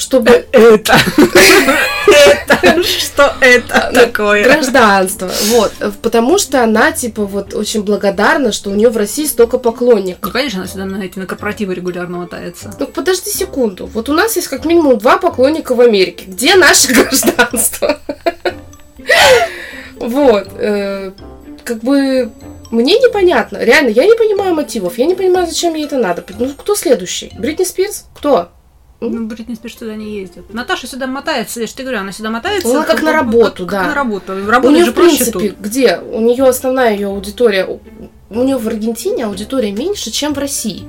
чтобы 0.00 0.46
Это. 0.52 0.96
Это. 2.06 2.82
Что 2.82 3.34
это 3.40 3.90
такое? 3.92 4.42
гражданство, 4.44 5.30
вот, 5.48 5.72
э, 5.80 5.90
потому 6.02 6.38
что 6.38 6.62
она 6.64 6.92
типа 6.92 7.24
вот 7.26 7.54
очень 7.54 7.82
благодарна, 7.82 8.52
что 8.52 8.70
у 8.70 8.74
нее 8.74 8.88
в 8.88 8.96
России 8.96 9.26
столько 9.26 9.56
Ну, 9.56 9.62
поклонников. 9.62 10.32
конечно, 10.32 10.60
она 10.60 10.68
сюда 10.68 10.84
на 10.86 11.02
эти 11.02 11.18
на 11.18 11.26
корпоративы 11.26 11.74
регулярно 11.74 12.18
мотается. 12.18 12.74
Ну 12.78 12.86
подожди 12.86 13.30
секунду, 13.30 13.86
вот 13.86 14.08
у 14.08 14.14
нас 14.14 14.36
есть 14.36 14.48
как 14.48 14.64
минимум 14.64 14.98
два 14.98 15.18
поклонника 15.18 15.74
в 15.74 15.80
Америке. 15.80 16.24
Где 16.26 16.56
наше 16.56 16.88
гражданство? 16.94 17.98
Вот, 19.96 20.48
э, 20.56 21.12
как 21.64 21.78
бы 21.80 22.30
мне 22.70 22.98
непонятно, 22.98 23.58
реально, 23.58 23.90
я 23.90 24.06
не 24.06 24.14
понимаю 24.14 24.54
мотивов, 24.54 24.96
я 24.98 25.04
не 25.06 25.14
понимаю, 25.14 25.46
зачем 25.46 25.74
ей 25.74 25.84
это 25.84 25.98
надо. 25.98 26.24
Ну 26.38 26.50
кто 26.56 26.74
следующий? 26.74 27.32
Бритни 27.38 27.64
Спирс? 27.64 28.06
Кто? 28.14 28.50
Ну, 29.00 29.26
Бритни 29.26 29.54
Спирс 29.54 29.76
туда 29.76 29.96
не 29.96 30.18
ездит. 30.20 30.52
Наташа 30.52 30.86
сюда 30.86 31.06
мотается, 31.06 31.60
я 31.60 31.66
же 31.66 31.72
тебе 31.72 31.84
говорю, 31.84 32.00
она 32.00 32.12
сюда 32.12 32.30
мотается. 32.30 32.68
Ну, 32.68 32.84
как 32.84 33.00
на 33.02 33.12
работу, 33.12 33.64
как- 33.64 33.70
да. 33.72 33.78
Как 33.78 33.88
на 33.88 33.94
работу. 33.94 34.32
У 34.34 34.46
Работать 34.46 34.76
нее, 34.76 34.84
же 34.84 34.90
в 34.92 34.94
проще 34.94 35.16
принципе, 35.24 35.48
тут. 35.50 35.58
где? 35.58 35.98
У 35.98 36.20
нее 36.20 36.46
основная 36.46 36.92
ее 36.92 37.06
аудитория. 37.08 37.64
У 37.66 37.80
у 38.32 38.44
нее 38.44 38.58
в 38.58 38.68
Аргентине 38.68 39.24
аудитория 39.24 39.72
меньше, 39.72 40.10
чем 40.12 40.34
в 40.34 40.38
России. 40.38 40.84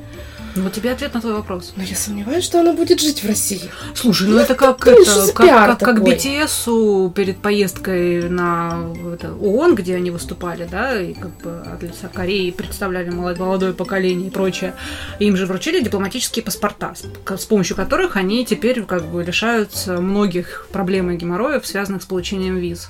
Ну, 0.56 0.64
вот 0.64 0.74
тебе 0.74 0.92
ответ 0.92 1.14
на 1.14 1.22
твой 1.22 1.34
вопрос. 1.34 1.74
Но 1.76 1.84
я 1.84 1.96
сомневаюсь, 1.96 2.44
что 2.44 2.60
она 2.60 2.74
будет 2.74 3.00
жить 3.00 3.24
в 3.24 3.28
России. 3.28 3.62
Слушай, 3.94 4.28
ну, 4.28 4.38
это 4.38 4.56
как, 4.56 4.86
это, 4.86 5.28
как, 5.34 5.48
как, 5.78 5.80
как? 5.80 6.00
BTS 6.00 7.14
перед 7.14 7.38
поездкой 7.38 8.30
на 8.30 8.92
это, 9.14 9.34
ООН, 9.34 9.76
где 9.76 9.96
они 9.96 10.12
выступали, 10.12 10.68
да, 10.70 11.00
и 11.00 11.14
как 11.14 11.32
бы 11.42 11.62
от 11.62 11.82
лица 11.84 12.10
Кореи 12.14 12.52
представляли 12.52 13.10
молод- 13.10 13.40
молодое 13.40 13.74
поколение 13.74 14.28
и 14.28 14.32
прочее. 14.32 14.74
Им 15.20 15.38
же 15.38 15.46
вручили 15.46 15.82
дипломатические 15.82 16.44
паспорта, 16.44 16.94
с 17.26 17.46
помощью 17.46 17.76
которых 17.76 18.18
они 18.18 18.46
теперь 18.46 18.84
как 18.84 19.06
бы 19.06 19.24
лишаются 19.24 20.02
многих 20.02 20.68
проблем 20.72 21.12
и 21.12 21.16
геморроев, 21.16 21.66
связанных 21.66 22.04
с 22.04 22.06
получением 22.06 22.58
виз. 22.58 22.90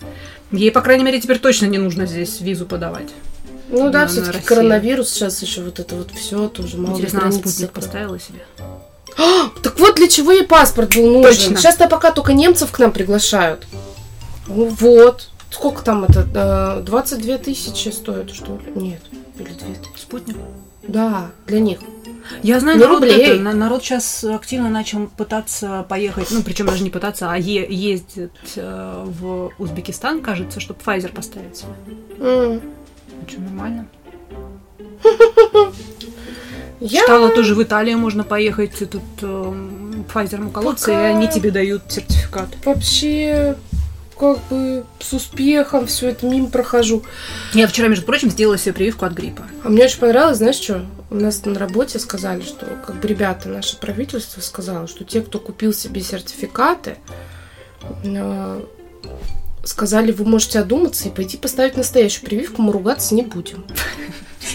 Ей, 0.52 0.72
по 0.72 0.82
крайней 0.82 1.04
мере, 1.04 1.22
теперь 1.22 1.40
точно 1.40 1.68
не 1.68 1.78
нужно 1.78 2.06
здесь 2.06 2.42
визу 2.42 2.66
подавать. 2.66 3.10
Ну 3.72 3.90
да, 3.90 4.08
все-таки 4.08 4.38
Россию. 4.38 4.48
коронавирус 4.48 5.10
сейчас 5.10 5.42
еще 5.42 5.62
вот 5.62 5.80
это 5.80 5.96
вот 5.96 6.12
все 6.12 6.48
тоже 6.50 6.78
мало 6.78 6.96
Интересно, 6.96 7.22
она 7.24 7.32
спутник 7.32 7.72
поставила 7.72 8.20
себе? 8.20 8.40
Так 9.62 9.80
вот 9.80 9.96
для 9.96 10.08
чего 10.08 10.32
ей 10.32 10.44
паспорт 10.44 10.96
был 10.96 11.06
нужен. 11.06 11.24
Точно. 11.24 11.58
Сейчас-то 11.58 11.88
пока 11.88 12.12
только 12.12 12.34
немцев 12.34 12.72
к 12.72 12.80
нам 12.80 12.92
приглашают. 12.92 13.68
Ну 14.48 14.66
вот. 14.68 15.30
Сколько 15.50 15.84
там 15.84 16.06
это? 16.06 16.26
э, 16.80 16.84
22 16.84 17.38
тысячи 17.40 17.90
стоит, 17.90 18.32
что 18.32 18.54
ли? 18.58 18.72
Нет. 18.82 19.02
Или 19.38 19.50
2 19.50 19.54
тысячи. 19.54 20.02
Спутник? 20.02 20.38
Да, 20.88 21.32
для 21.46 21.60
них. 21.60 21.80
Я 22.44 22.60
знаю, 22.60 22.78
Не 22.78 22.84
народ, 22.86 23.00
рублей. 23.02 23.22
это, 23.26 23.42
на- 23.42 23.54
народ 23.54 23.84
сейчас 23.84 24.24
активно 24.24 24.70
начал 24.70 25.08
пытаться 25.08 25.86
поехать, 25.90 26.28
ну, 26.32 26.42
причем 26.44 26.68
даже 26.68 26.84
не 26.84 26.90
пытаться, 26.90 27.32
а 27.32 27.36
е- 27.38 27.68
ездить 27.70 28.32
э, 28.56 29.04
в 29.06 29.52
Узбекистан, 29.60 30.22
кажется, 30.22 30.60
чтобы 30.60 30.80
Pfizer 30.86 31.14
поставить 31.14 31.58
себе. 31.58 31.72
М. 32.20 32.62
Ну, 33.22 33.28
что, 33.30 33.42
нормально. 33.42 33.88
Я 36.80 37.02
Читала 37.02 37.30
тоже 37.30 37.54
в 37.54 37.62
Италию 37.62 38.00
можно 38.00 38.24
поехать, 38.24 38.72
тут 38.90 39.04
эм, 39.22 40.04
Pfizer 40.12 40.44
уколоться, 40.48 40.88
Пока- 40.88 41.10
и 41.10 41.14
они 41.14 41.28
тебе 41.30 41.52
дают 41.52 41.84
сертификат. 41.90 42.50
вообще 42.66 43.56
как 44.18 44.40
бы 44.50 44.84
с 45.00 45.14
успехом 45.14 45.86
все 45.88 46.10
это 46.10 46.26
мимо 46.28 46.48
прохожу. 46.48 47.04
Я 47.54 47.68
вчера, 47.68 47.88
между 47.88 48.06
прочим, 48.06 48.30
сделала 48.32 48.58
себе 48.58 48.74
прививку 48.74 49.06
от 49.06 49.14
гриппа. 49.14 49.44
А 49.64 49.70
мне 49.70 49.86
очень 49.86 50.00
понравилось, 50.00 50.38
знаешь 50.38 50.56
что? 50.56 50.86
У 51.12 51.16
нас 51.16 51.46
на 51.46 51.58
работе 51.60 52.00
сказали, 52.00 52.42
что 52.42 52.66
как 52.86 52.96
бы 53.00 53.08
ребята, 53.08 53.48
наше 53.50 53.78
правительство 53.80 54.42
сказало, 54.42 54.88
что 54.88 55.04
те, 55.04 55.22
кто 55.22 55.40
купил 55.40 55.74
себе 55.74 56.02
сертификаты, 56.02 56.98
э, 58.04 58.62
сказали, 59.64 60.12
вы 60.12 60.26
можете 60.26 60.60
одуматься 60.60 61.08
и 61.08 61.12
пойти 61.12 61.38
поставить 61.38 61.78
настоящую 61.78 62.26
прививку, 62.26 62.62
мы 62.62 62.72
ругаться 62.74 63.14
не 63.16 63.22
будем. 63.24 63.64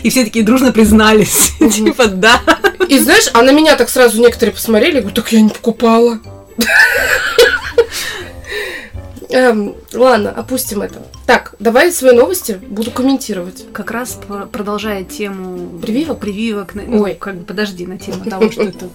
И 0.03 0.11
все 0.11 0.25
такие 0.25 0.45
дружно 0.45 0.73
признались. 0.73 1.53
Типа, 1.75 2.07
да. 2.07 2.41
И 2.89 2.99
знаешь, 2.99 3.29
а 3.33 3.43
на 3.43 3.53
меня 3.53 3.77
так 3.77 3.89
сразу 3.89 4.21
некоторые 4.21 4.55
посмотрели, 4.55 4.97
я 4.97 5.01
говорю, 5.01 5.15
так 5.15 5.31
я 5.33 5.41
не 5.41 5.49
покупала. 5.49 6.19
Эм, 9.29 9.75
ладно, 9.93 10.31
опустим 10.31 10.83
это. 10.83 11.03
Так, 11.27 11.55
давай 11.59 11.91
свои 11.93 12.13
новости 12.15 12.61
буду 12.69 12.91
комментировать. 12.93 13.65
Как 13.73 13.91
раз 13.91 14.19
про- 14.27 14.47
продолжая 14.47 15.03
тему 15.03 15.81
Прививок? 15.81 16.21
прививок, 16.21 16.75
на- 16.77 16.83
ну, 16.83 17.03
Ой. 17.03 17.15
как 17.19 17.35
бы 17.37 17.45
подожди, 17.45 17.87
на 17.87 17.99
тему 17.99 18.25
того, 18.25 18.51
что 18.53 18.63
это 18.63 18.89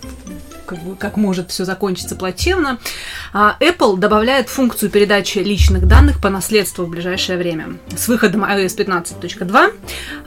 как, 1.00 1.18
может 1.18 1.52
все 1.52 1.66
закончиться 1.66 2.16
плачевно. 2.16 2.80
А, 3.34 3.58
Apple 3.60 3.98
добавляет 3.98 4.50
функцию 4.50 4.90
передачи 4.90 5.40
личных 5.40 5.88
данных 5.88 6.20
по 6.22 6.30
наследству 6.30 6.86
в 6.86 6.90
ближайшее 6.90 7.38
время. 7.38 7.78
С 7.96 8.08
выходом 8.08 8.44
iOS 8.44 8.78
15.2 8.78 9.74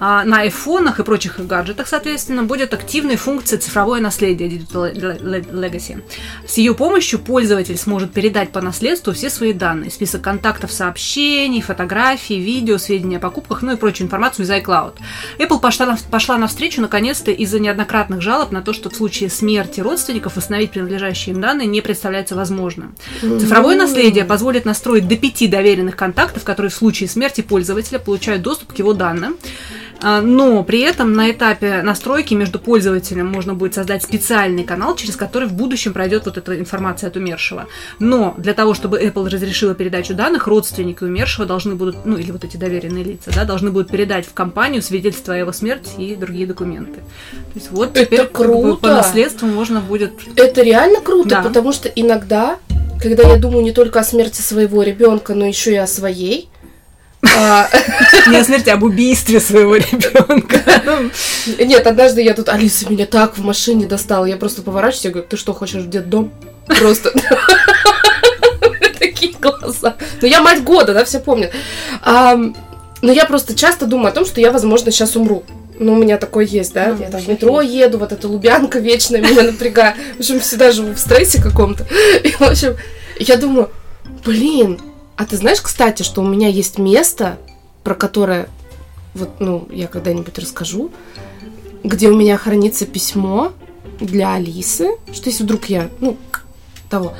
а, 0.00 0.24
на 0.24 0.40
айфонах 0.40 1.00
и 1.00 1.02
прочих 1.02 1.44
гаджетах, 1.44 1.88
соответственно, 1.88 2.42
будет 2.42 2.74
активной 2.74 3.16
функция 3.16 3.58
цифровое 3.58 4.00
наследие 4.00 4.48
Digital 4.48 4.92
Le- 4.94 5.20
Le- 5.20 5.50
Legacy. 5.50 6.02
С 6.46 6.58
ее 6.58 6.74
помощью 6.74 7.18
пользователь 7.18 7.76
сможет 7.76 8.12
передать 8.12 8.50
по 8.50 8.60
наследству 8.60 9.12
все 9.12 9.30
свои 9.30 9.52
данные, 9.52 9.90
список 9.90 10.22
контактов, 10.22 10.72
сообщений, 10.72 11.60
фотографий, 11.60 12.38
видео, 12.38 12.78
сведения 12.78 13.18
о 13.18 13.20
покупках, 13.20 13.62
ну 13.62 13.72
и 13.72 13.76
прочую 13.76 14.06
информацию 14.06 14.44
из 14.44 14.50
iCloud. 14.50 14.94
Apple 15.38 15.60
пошла, 15.60 15.96
пошла 16.10 16.38
навстречу 16.38 16.80
наконец-то 16.80 17.30
из-за 17.30 17.60
неоднократных 17.60 18.20
жалоб 18.20 18.50
на 18.52 18.62
то, 18.62 18.72
что 18.72 18.90
в 18.90 18.96
случае 18.96 19.30
смерти 19.30 19.80
родственников 19.80 20.33
восстановить 20.36 20.70
принадлежащие 20.70 21.34
им 21.34 21.40
данные 21.40 21.66
не 21.66 21.80
представляется 21.80 22.34
возможным. 22.34 22.94
Цифровое 23.20 23.76
наследие 23.76 24.24
позволит 24.24 24.64
настроить 24.64 25.08
до 25.08 25.16
пяти 25.16 25.46
доверенных 25.46 25.96
контактов, 25.96 26.44
которые 26.44 26.70
в 26.70 26.74
случае 26.74 27.08
смерти 27.08 27.40
пользователя 27.40 27.98
получают 27.98 28.42
доступ 28.42 28.72
к 28.72 28.78
его 28.78 28.92
данным. 28.92 29.36
А, 30.06 30.20
Но 30.20 30.62
при 30.64 30.80
этом 30.80 31.14
на 31.14 31.30
этапе 31.30 31.80
настройки 31.82 32.34
между 32.34 32.58
пользователем 32.58 33.26
можно 33.26 33.54
будет 33.54 33.72
создать 33.74 34.02
специальный 34.02 34.62
канал, 34.62 34.94
через 34.96 35.16
который 35.16 35.48
в 35.48 35.54
будущем 35.54 35.94
пройдет 35.94 36.26
вот 36.26 36.36
эта 36.36 36.58
информация 36.60 37.08
от 37.08 37.16
умершего. 37.16 37.66
Но 37.98 38.34
для 38.36 38.52
того, 38.52 38.74
чтобы 38.74 39.00
Apple 39.00 39.30
разрешила 39.30 39.74
передачу 39.74 40.12
данных, 40.12 40.46
родственники 40.46 41.02
умершего 41.04 41.46
должны 41.46 41.74
будут, 41.74 42.04
ну 42.04 42.18
или 42.18 42.30
вот 42.32 42.44
эти 42.44 42.58
доверенные 42.58 43.02
лица, 43.02 43.30
да, 43.34 43.44
должны 43.46 43.70
будут 43.70 43.90
передать 43.90 44.26
в 44.26 44.34
компанию 44.34 44.82
свидетельство 44.82 45.32
о 45.32 45.38
его 45.38 45.52
смерти 45.52 45.94
и 45.98 46.14
другие 46.16 46.46
документы. 46.46 46.96
То 47.00 47.54
есть 47.54 47.70
вот 47.70 47.96
Это 47.96 48.04
теперь 48.04 48.18
как 48.26 48.32
бы 48.32 48.44
круто! 48.44 48.76
по 48.82 48.88
наследству 48.88 49.46
можно 49.46 49.80
будет 49.80 50.12
Это 50.36 50.60
реально 50.60 51.00
круто, 51.00 51.30
Да. 51.30 51.42
потому 51.42 51.72
что 51.72 51.88
иногда, 51.88 52.58
когда 53.00 53.22
я 53.22 53.36
думаю 53.38 53.64
не 53.64 53.72
только 53.72 54.00
о 54.00 54.04
смерти 54.04 54.42
своего 54.42 54.82
ребенка, 54.82 55.32
но 55.32 55.46
еще 55.46 55.72
и 55.72 55.76
о 55.76 55.86
своей, 55.86 56.50
не 57.24 58.36
о 58.36 58.44
смерти, 58.44 58.70
а 58.70 58.74
об 58.74 58.82
убийстве 58.82 59.40
своего 59.40 59.76
ребенка. 59.76 60.60
Нет, 61.58 61.86
однажды 61.86 62.22
я 62.22 62.34
тут, 62.34 62.48
Алиса 62.48 62.88
меня 62.90 63.06
так 63.06 63.36
в 63.38 63.42
машине 63.42 63.86
достала, 63.86 64.26
я 64.26 64.36
просто 64.36 64.62
поворачиваюсь, 64.62 65.04
я 65.04 65.10
говорю, 65.10 65.28
ты 65.28 65.36
что, 65.36 65.52
хочешь 65.52 65.82
в 65.82 65.90
детдом? 65.90 66.32
Просто 66.66 67.12
такие 68.98 69.34
глаза. 69.40 69.96
Ну, 70.20 70.28
я 70.28 70.40
мать 70.40 70.62
года, 70.62 70.94
да, 70.94 71.04
все 71.04 71.18
помнят. 71.18 71.52
Но 72.04 73.12
я 73.12 73.26
просто 73.26 73.54
часто 73.54 73.86
думаю 73.86 74.08
о 74.08 74.12
том, 74.12 74.24
что 74.24 74.40
я, 74.40 74.50
возможно, 74.50 74.90
сейчас 74.90 75.16
умру. 75.16 75.44
Ну, 75.78 75.94
у 75.94 75.96
меня 75.96 76.18
такое 76.18 76.46
есть, 76.46 76.72
да? 76.72 76.94
Ну, 76.96 77.02
я 77.02 77.10
там 77.10 77.20
в 77.20 77.28
метро 77.28 77.60
еду, 77.60 77.98
вот 77.98 78.12
эта 78.12 78.28
лубянка 78.28 78.78
вечная 78.78 79.20
меня 79.20 79.42
напрягает. 79.42 79.96
В 80.16 80.20
общем, 80.20 80.40
всегда 80.40 80.70
живу 80.70 80.92
в 80.94 80.98
стрессе 80.98 81.42
каком-то. 81.42 81.84
И, 82.22 82.30
в 82.30 82.42
общем, 82.42 82.76
я 83.18 83.36
думаю, 83.36 83.70
блин, 84.24 84.80
а 85.16 85.24
ты 85.24 85.36
знаешь, 85.36 85.60
кстати, 85.60 86.02
что 86.02 86.22
у 86.22 86.26
меня 86.26 86.48
есть 86.48 86.78
место, 86.78 87.38
про 87.82 87.94
которое, 87.94 88.48
вот, 89.14 89.30
ну, 89.38 89.68
я 89.70 89.86
когда-нибудь 89.86 90.38
расскажу, 90.38 90.90
где 91.82 92.08
у 92.08 92.16
меня 92.16 92.36
хранится 92.36 92.86
письмо 92.86 93.52
для 94.00 94.34
Алисы, 94.34 94.88
что 95.12 95.30
если 95.30 95.44
вдруг 95.44 95.66
я, 95.66 95.88
ну, 96.00 96.16
того. 96.90 97.14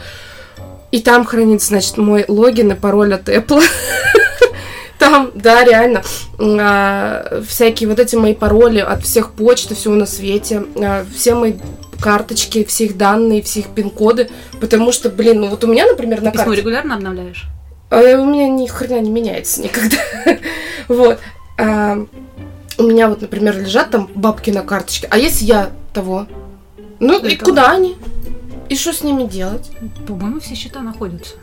И 0.91 1.01
там 1.01 1.25
хранится, 1.25 1.69
значит, 1.69 1.99
мой 1.99 2.25
логин 2.29 2.73
и 2.73 2.75
пароль 2.75 3.15
от 3.15 3.29
Apple. 3.29 3.63
Там, 4.99 5.33
да, 5.35 5.65
реально, 5.65 6.03
а, 6.39 7.43
всякие 7.47 7.89
вот 7.89 7.99
эти 7.99 8.17
мои 8.17 8.33
пароли 8.33 8.79
от 8.79 9.03
всех 9.05 9.33
почт 9.33 9.71
и 9.71 9.75
всего 9.75 9.95
на 9.95 10.07
свете, 10.07 10.65
а, 10.77 11.05
все 11.15 11.35
мои 11.35 11.55
карточки, 12.01 12.65
все 12.65 12.85
их 12.85 12.97
данные, 12.97 13.43
все 13.43 13.61
их 13.61 13.67
пин-коды, 13.69 14.31
потому 14.61 14.93
что, 14.93 15.11
блин, 15.11 15.41
ну 15.41 15.49
вот 15.49 15.65
у 15.65 15.67
меня, 15.67 15.85
например, 15.87 16.23
на 16.23 16.31
Письмо 16.31 16.45
карте... 16.45 16.61
регулярно 16.61 16.95
обновляешь? 16.95 17.47
А, 17.91 17.97
у 18.21 18.25
меня 18.25 18.49
ни 18.49 18.67
хрена 18.67 19.01
не 19.01 19.11
меняется 19.11 19.63
никогда. 19.63 19.99
вот. 20.89 21.19
А, 21.59 22.07
у 22.77 22.83
меня 22.83 23.09
вот, 23.09 23.21
например, 23.21 23.59
лежат 23.59 23.91
там 23.91 24.11
бабки 24.15 24.51
на 24.51 24.63
карточке, 24.63 25.07
а 25.11 25.19
если 25.19 25.45
я 25.45 25.71
того? 25.93 26.27
Ну, 26.99 27.25
и 27.25 27.37
куда 27.37 27.71
они? 27.71 27.97
И 28.69 28.77
что 28.77 28.93
с 28.93 29.03
ними 29.03 29.25
делать? 29.25 29.71
По-моему, 30.07 30.41
все 30.41 30.55
счета 30.55 30.81
находятся. 30.81 31.35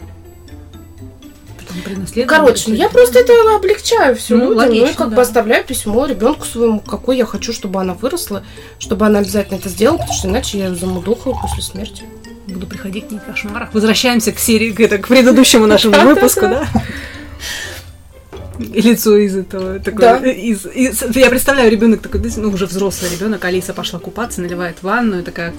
Ну, 1.74 2.26
короче, 2.26 2.66
ну 2.68 2.76
я 2.76 2.90
просто 2.90 3.20
это 3.20 3.34
облегчаю 3.56 4.16
все 4.16 4.36
Ну, 4.36 4.50
людям, 4.50 4.58
ну 4.58 4.64
и 4.64 4.80
логично, 4.82 4.98
как 4.98 5.10
да. 5.12 5.16
бы 5.16 5.22
оставляю 5.22 5.64
письмо 5.64 6.06
ребенку 6.06 6.46
своему, 6.46 6.82
какой 6.82 7.18
я 7.18 7.26
хочу, 7.26 7.54
чтобы 7.54 7.80
она 7.80 7.94
выросла, 7.94 8.44
чтобы 8.78 9.06
она 9.06 9.20
обязательно 9.20 9.58
это 9.58 9.70
сделала, 9.70 9.98
потому 9.98 10.14
что 10.14 10.28
иначе 10.28 10.58
я 10.58 10.68
ее 10.68 10.76
замудохаю 10.76 11.36
после 11.42 11.64
смерти. 11.64 12.04
Буду 12.52 12.68
приходить 12.68 13.08
к 13.08 13.12
ней 13.12 13.20
в 13.20 13.24
кошмарах. 13.24 13.70
Возвращаемся 13.74 14.32
к 14.32 14.40
серии, 14.40 14.72
к, 14.72 14.80
это, 14.80 14.98
к 14.98 15.08
предыдущему 15.08 15.66
нашему 15.66 16.00
выпуску, 16.02 16.42
да? 16.42 16.68
И 18.60 18.82
лицо 18.82 19.18
из 19.18 19.36
этого 19.36 19.80
такое. 19.80 20.20
Да. 20.20 20.30
Из, 20.30 20.66
из- 20.68 21.16
я 21.16 21.30
представляю, 21.30 21.72
ребенок 21.72 22.02
такой, 22.02 22.22
ну 22.38 22.50
уже 22.50 22.68
взрослый 22.68 23.10
ребенок, 23.10 23.44
Алиса 23.44 23.74
пошла 23.74 23.98
купаться, 24.00 24.42
наливает 24.42 24.84
ванну, 24.84 25.20
и 25.20 25.24
такая 25.24 25.54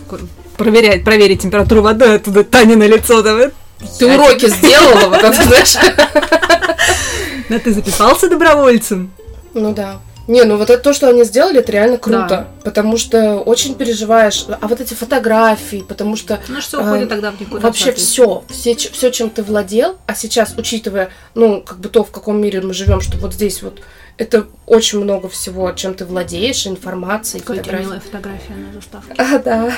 проверяет, 0.56 1.04
проверить 1.04 1.42
температуру 1.42 1.82
воды, 1.82 2.04
а 2.04 2.14
оттуда 2.14 2.44
Таня 2.44 2.76
на 2.76 2.86
лицо 2.86 3.22
давай. 3.22 3.50
Ты 3.98 4.06
уроки 4.06 4.46
сделала, 4.48 5.08
вот 5.08 5.18
это, 5.18 5.32
знаешь? 5.42 5.76
Да 7.48 7.58
ты 7.58 7.72
записался 7.74 8.30
добровольцем? 8.30 9.10
Ну 9.52 9.74
да. 9.74 10.00
Не, 10.32 10.44
ну 10.44 10.56
вот 10.56 10.70
это 10.70 10.82
то, 10.82 10.94
что 10.94 11.08
они 11.08 11.24
сделали, 11.24 11.58
это 11.58 11.70
реально 11.72 11.98
круто. 11.98 12.26
Да. 12.28 12.48
Потому 12.64 12.96
что 12.96 13.40
очень 13.40 13.74
переживаешь. 13.74 14.46
А 14.48 14.66
вот 14.66 14.80
эти 14.80 14.94
фотографии, 14.94 15.84
потому 15.86 16.16
что 16.16 16.40
Ну 16.48 16.62
что 16.62 16.80
уходит 16.80 17.10
тогда 17.10 17.32
в 17.32 17.38
никуда. 17.38 17.60
вообще 17.60 17.92
все, 17.92 18.42
все, 18.48 18.74
все, 18.74 19.10
чем 19.10 19.28
ты 19.28 19.42
владел, 19.42 19.96
а 20.06 20.14
сейчас, 20.14 20.54
учитывая, 20.56 21.10
ну, 21.34 21.60
как 21.60 21.80
бы 21.80 21.90
то, 21.90 22.02
в 22.02 22.10
каком 22.10 22.40
мире 22.40 22.62
мы 22.62 22.72
живем, 22.72 23.02
что 23.02 23.18
вот 23.18 23.34
здесь 23.34 23.62
вот 23.62 23.80
это 24.16 24.46
очень 24.66 25.00
много 25.00 25.28
всего, 25.28 25.70
чем 25.72 25.92
ты 25.92 26.06
владеешь, 26.06 26.66
информации, 26.66 27.38
Какая 27.38 27.58
фотографий. 27.58 27.84
милая 27.84 28.00
фотография 28.00 28.54
на 28.54 28.72
заставке. 28.72 29.14
А, 29.18 29.38
да. 29.38 29.72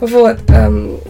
Вот. 0.00 0.36
эм, 0.50 1.00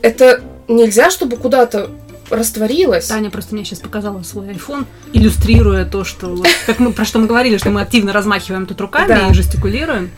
это 0.00 0.40
нельзя, 0.66 1.10
чтобы 1.10 1.36
куда-то 1.36 1.90
растворилось. 2.36 3.06
Таня 3.06 3.30
просто 3.30 3.54
мне 3.54 3.64
сейчас 3.64 3.80
показала 3.80 4.22
свой 4.22 4.48
iPhone, 4.48 4.84
иллюстрируя 5.12 5.84
то, 5.84 6.04
что 6.04 6.28
вот, 6.28 6.46
как 6.66 6.78
мы 6.78 6.92
про 6.92 7.04
что 7.04 7.18
мы 7.18 7.26
говорили, 7.26 7.56
что 7.58 7.70
мы 7.70 7.80
активно 7.80 8.12
размахиваем 8.12 8.66
тут 8.66 8.80
руками 8.80 9.08
Да. 9.08 9.28
и 9.28 9.34
жестикулируем, 9.34 10.10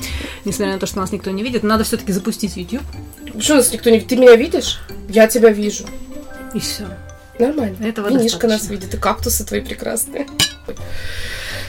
несмотря 0.45 0.75
на 0.75 0.79
то, 0.79 0.87
что 0.87 0.99
нас 0.99 1.13
никто 1.13 1.31
не 1.31 1.43
видит. 1.43 1.63
Надо 1.63 1.85
все-таки 1.85 2.13
запустить 2.13 2.57
YouTube 2.57 2.83
Почему 3.35 3.59
нас 3.59 3.73
никто 3.73 3.91
не 3.91 3.97
видит? 3.97 4.09
Ты 4.09 4.17
меня 4.17 4.37
видишь? 4.37 4.81
Я 5.09 5.27
тебя 5.27 5.51
вижу. 5.51 5.85
и 6.55 6.59
все. 6.61 6.85
Нормально. 7.39 7.85
Этого 7.85 8.09
Винишка 8.09 8.47
нас 8.47 8.61
достаточно. 8.63 8.73
видит, 8.73 8.95
и 8.95 8.97
кактусы 8.99 9.45
твои 9.45 9.61
прекрасные. 9.61 10.27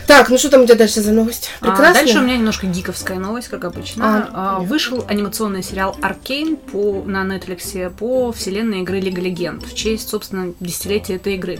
Так, 0.07 0.29
ну 0.29 0.37
что 0.37 0.49
там 0.49 0.61
у 0.61 0.65
тебя 0.65 0.75
дальше 0.75 1.01
за 1.01 1.11
новость? 1.11 1.49
А, 1.59 1.65
Прекрасно. 1.67 1.93
дальше 1.93 2.19
у 2.19 2.21
меня 2.21 2.37
немножко 2.37 2.65
гиковская 2.65 3.19
новость, 3.19 3.49
как 3.49 3.65
обычно. 3.65 4.29
А, 4.33 4.57
А, 4.57 4.59
вышел 4.59 5.03
анимационный 5.07 5.61
сериал 5.61 5.97
Аркейн 6.01 6.55
по, 6.55 7.03
на 7.05 7.23
Netflix 7.25 7.89
по 7.89 8.31
вселенной 8.31 8.81
игры 8.81 9.01
Лига 9.01 9.21
Легенд 9.21 9.63
в 9.63 9.75
честь, 9.75 10.09
собственно, 10.09 10.53
десятилетия 10.61 11.15
этой 11.15 11.35
игры. 11.35 11.59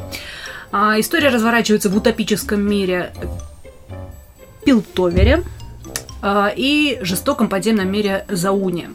А, 0.71 0.97
история 0.99 1.27
разворачивается 1.29 1.89
в 1.89 1.97
утопическом 1.97 2.61
мире 2.61 3.11
Пилтовере 4.65 5.43
а, 5.43 5.56
и 6.25 6.97
жестоком 7.01 7.49
подземном 7.49 7.91
мире 7.91 8.25
Зауне. 8.29 8.89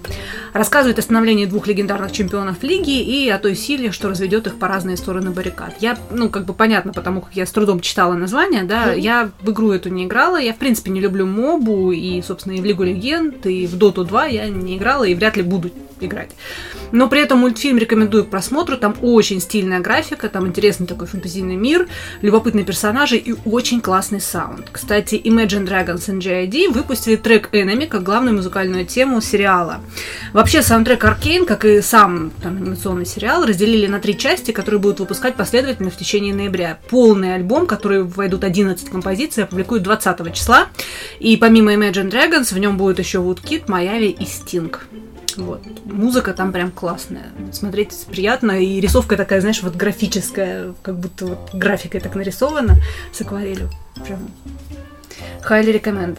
Рассказывает 0.52 0.98
о 0.98 1.02
становлении 1.02 1.46
двух 1.46 1.66
легендарных 1.66 2.12
чемпионов 2.12 2.62
лиги 2.62 3.02
и 3.02 3.28
о 3.28 3.38
той 3.38 3.54
силе, 3.54 3.90
что 3.90 4.08
разведет 4.08 4.46
их 4.46 4.58
по 4.58 4.68
разные 4.68 4.96
стороны 4.96 5.30
баррикад. 5.30 5.74
Я, 5.80 5.96
ну, 6.10 6.28
как 6.28 6.44
бы 6.44 6.52
понятно, 6.52 6.92
потому 6.92 7.22
как 7.22 7.34
я 7.34 7.46
с 7.46 7.50
трудом 7.50 7.80
читала 7.80 8.14
название, 8.14 8.64
да, 8.64 8.92
я 8.92 9.30
в 9.40 9.50
игру 9.50 9.72
эту 9.72 9.88
не 9.88 10.04
играла, 10.04 10.40
я, 10.40 10.52
в 10.52 10.58
принципе, 10.58 10.90
не 10.90 11.00
люблю 11.00 11.26
мобу, 11.26 11.92
и, 11.92 12.20
собственно, 12.22 12.54
и 12.54 12.60
в 12.60 12.64
Лигу 12.64 12.82
Легенд, 12.82 13.46
и 13.46 13.66
в 13.66 13.76
Доту 13.76 14.04
2 14.04 14.26
я 14.26 14.48
не 14.48 14.76
играла, 14.76 15.04
и 15.04 15.14
вряд 15.14 15.36
ли 15.36 15.42
буду 15.42 15.70
играть. 16.00 16.30
Но 16.90 17.08
при 17.08 17.22
этом 17.22 17.38
мультфильм 17.38 17.78
рекомендую 17.78 18.24
к 18.24 18.28
просмотру, 18.30 18.76
там 18.76 18.94
очень 19.00 19.40
стильная 19.40 19.80
графика, 19.80 20.28
там 20.28 20.46
интересный 20.46 20.86
такой 20.86 21.06
фэнтезийный 21.06 21.56
мир, 21.56 21.88
любопытные 22.20 22.64
персонажи 22.64 23.16
и 23.16 23.34
очень 23.46 23.80
классный 23.80 24.20
саунд. 24.20 24.68
Кстати, 24.70 25.14
Imagine 25.14 25.66
Dragons 25.66 26.08
NGID 26.08 26.72
выпустили 26.72 27.11
трек 27.16 27.50
Enemy 27.52 27.86
как 27.86 28.02
главную 28.02 28.36
музыкальную 28.36 28.86
тему 28.86 29.20
сериала. 29.20 29.80
Вообще, 30.32 30.62
саундтрек 30.62 31.04
Аркейн, 31.04 31.46
как 31.46 31.64
и 31.64 31.80
сам 31.82 32.32
там, 32.42 32.56
анимационный 32.56 33.06
сериал, 33.06 33.44
разделили 33.44 33.86
на 33.86 34.00
три 34.00 34.16
части, 34.16 34.50
которые 34.52 34.80
будут 34.80 35.00
выпускать 35.00 35.34
последовательно 35.36 35.90
в 35.90 35.96
течение 35.96 36.34
ноября. 36.34 36.78
Полный 36.88 37.34
альбом, 37.34 37.66
который 37.66 38.02
войдут 38.04 38.44
11 38.44 38.88
композиций, 38.88 39.44
опубликуют 39.44 39.82
20 39.82 40.34
числа. 40.34 40.68
И 41.18 41.36
помимо 41.36 41.74
Imagine 41.74 42.10
Dragons, 42.10 42.54
в 42.54 42.58
нем 42.58 42.76
будет 42.76 42.98
еще 42.98 43.18
Woodkid, 43.18 43.64
Майави 43.68 44.10
и 44.10 44.24
Sting. 44.24 44.76
Вот. 45.36 45.62
Музыка 45.84 46.34
там 46.34 46.52
прям 46.52 46.70
классная. 46.70 47.26
Смотреть 47.52 47.92
приятно. 48.10 48.62
И 48.62 48.80
рисовка 48.80 49.16
такая, 49.16 49.40
знаешь, 49.40 49.62
вот 49.62 49.74
графическая, 49.74 50.74
как 50.82 50.98
будто 50.98 51.26
вот 51.26 51.50
графикой 51.54 52.00
так 52.00 52.14
нарисована 52.14 52.76
с 53.12 53.20
акварелью. 53.20 53.70
Прям 54.04 54.30
highly 55.48 55.80
recommended. 55.80 56.18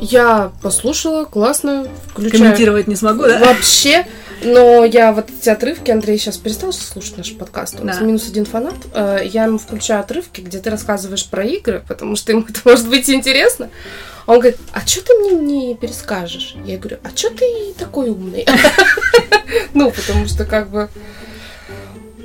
Я 0.00 0.52
послушала, 0.62 1.24
классно, 1.24 1.86
включаю. 2.08 2.42
Комментировать 2.42 2.86
не 2.86 2.96
смогу, 2.96 3.22
да? 3.22 3.38
Вообще, 3.38 4.06
но 4.42 4.84
я 4.84 5.12
вот 5.12 5.30
эти 5.30 5.48
отрывки, 5.48 5.90
Андрей 5.90 6.18
сейчас 6.18 6.36
перестал 6.36 6.72
слушать 6.72 7.16
наш 7.16 7.32
подкаст, 7.34 7.80
у 7.80 7.84
нас 7.84 7.98
Да. 7.98 8.04
минус 8.04 8.28
один 8.28 8.44
фанат, 8.44 8.74
э, 8.92 9.20
я 9.24 9.44
ему 9.44 9.58
включаю 9.58 10.00
отрывки, 10.00 10.40
где 10.40 10.58
ты 10.58 10.70
рассказываешь 10.70 11.26
про 11.26 11.44
игры, 11.44 11.82
потому 11.88 12.16
что 12.16 12.32
ему 12.32 12.44
это 12.48 12.60
может 12.64 12.88
быть 12.88 13.08
интересно. 13.08 13.70
Он 14.26 14.40
говорит, 14.40 14.58
а 14.72 14.84
что 14.84 15.04
ты 15.04 15.14
мне 15.14 15.30
не 15.30 15.74
перескажешь? 15.76 16.56
Я 16.64 16.78
говорю, 16.78 16.98
а 17.04 17.16
что 17.16 17.30
ты 17.30 17.74
такой 17.78 18.10
умный? 18.10 18.46
Ну, 19.72 19.92
потому 19.92 20.26
что 20.26 20.44
как 20.44 20.70
бы... 20.70 20.88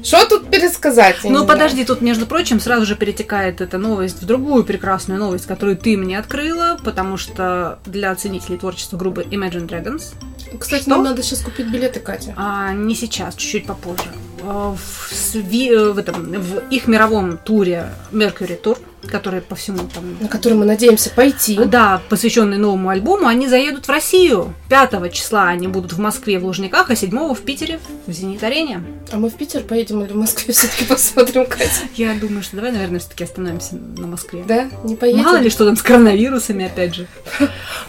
Что 0.03 0.25
тут 0.27 0.49
пересказать? 0.49 1.17
Ну, 1.23 1.45
подожди, 1.45 1.85
тут, 1.85 2.01
между 2.01 2.25
прочим, 2.25 2.59
сразу 2.59 2.85
же 2.85 2.95
перетекает 2.95 3.61
эта 3.61 3.77
новость 3.77 4.21
в 4.21 4.25
другую 4.25 4.63
прекрасную 4.63 5.19
новость, 5.19 5.45
которую 5.45 5.77
ты 5.77 5.97
мне 5.97 6.17
открыла, 6.17 6.77
потому 6.83 7.17
что 7.17 7.79
для 7.85 8.13
ценителей 8.15 8.57
творчества 8.57 8.97
группы 8.97 9.21
Imagine 9.23 9.67
Dragons, 9.67 10.13
Кстати, 10.59 10.81
Что? 10.81 10.89
нам 10.91 11.03
надо 11.03 11.21
сейчас 11.23 11.41
купить 11.41 11.67
билеты, 11.67 11.99
Катя. 11.99 12.33
а 12.35 12.73
не 12.73 12.95
сейчас, 12.95 13.35
чуть-чуть 13.35 13.65
попозже, 13.65 14.03
в, 14.43 15.12
сви- 15.12 15.91
в 15.91 15.97
этом, 15.97 16.23
в 16.41 16.60
их 16.69 16.88
мировом 16.88 17.38
туре 17.38 17.89
Mercury 18.12 18.60
Tour, 18.62 18.77
который 19.08 19.41
по 19.41 19.56
всему 19.56 19.80
там 19.93 20.15
на 20.19 20.27
который 20.27 20.54
мы 20.54 20.65
надеемся 20.65 21.10
пойти. 21.10 21.58
Да, 21.65 22.01
посвященный 22.10 22.58
новому 22.58 22.89
альбому, 22.89 23.25
они 23.27 23.47
заедут 23.47 23.88
в 23.88 23.89
Россию. 23.89 24.54
5 24.69 25.12
числа 25.12 25.47
они 25.47 25.67
будут 25.67 25.93
в 25.93 25.99
Москве 25.99 26.38
в 26.39 26.45
Лужниках, 26.45 26.89
а 26.91 26.95
7 26.95 27.34
в 27.34 27.41
Питере 27.41 27.80
в 28.06 28.12
Зенит-арене. 28.12 28.84
А 29.12 29.17
мы 29.17 29.30
в 29.30 29.34
Питер 29.34 29.62
поедем 29.63 30.04
или 30.04 30.12
в 30.13 30.15
Москве 30.17 30.54
все-таки 30.54 30.86
посмотрим, 30.86 31.45
Катя? 31.47 31.71
Я 31.95 32.13
думаю, 32.13 32.43
что 32.43 32.58
давай, 32.58 32.71
наверное, 32.71 32.99
все-таки 32.99 33.23
остановимся 33.23 33.75
на 33.75 34.06
Москве. 34.08 34.43
Да? 34.47 34.69
Не 34.84 34.95
поедем? 34.95 35.23
Мало 35.23 35.38
ли 35.38 35.49
что 35.49 35.65
там 35.65 35.75
с 35.75 35.82
коронавирусами, 35.82 36.65
опять 36.65 36.93
же. 36.95 37.08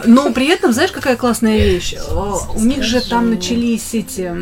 Но 0.04 0.32
при 0.32 0.48
этом, 0.48 0.72
знаешь, 0.72 0.92
какая 0.92 1.16
классная 1.16 1.58
вещь? 1.58 1.94
Э, 1.94 2.32
У 2.56 2.64
них 2.64 2.82
же 2.82 3.00
там 3.06 3.30
начались 3.30 3.92
эти 3.94 4.32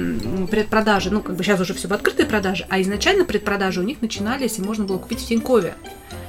предпродажи, 0.50 1.10
ну, 1.10 1.20
как 1.20 1.34
бы 1.36 1.42
сейчас 1.42 1.60
уже 1.60 1.74
все 1.74 1.88
в 1.88 1.92
открытой 2.00 2.26
продаже, 2.26 2.66
а 2.70 2.80
изначально 2.80 3.24
предпродажи 3.24 3.80
у 3.80 3.82
них 3.84 4.00
начинались, 4.00 4.58
и 4.58 4.62
можно 4.62 4.84
было 4.84 4.98
купить 4.98 5.20
в 5.20 5.26
Тинькове. 5.26 5.74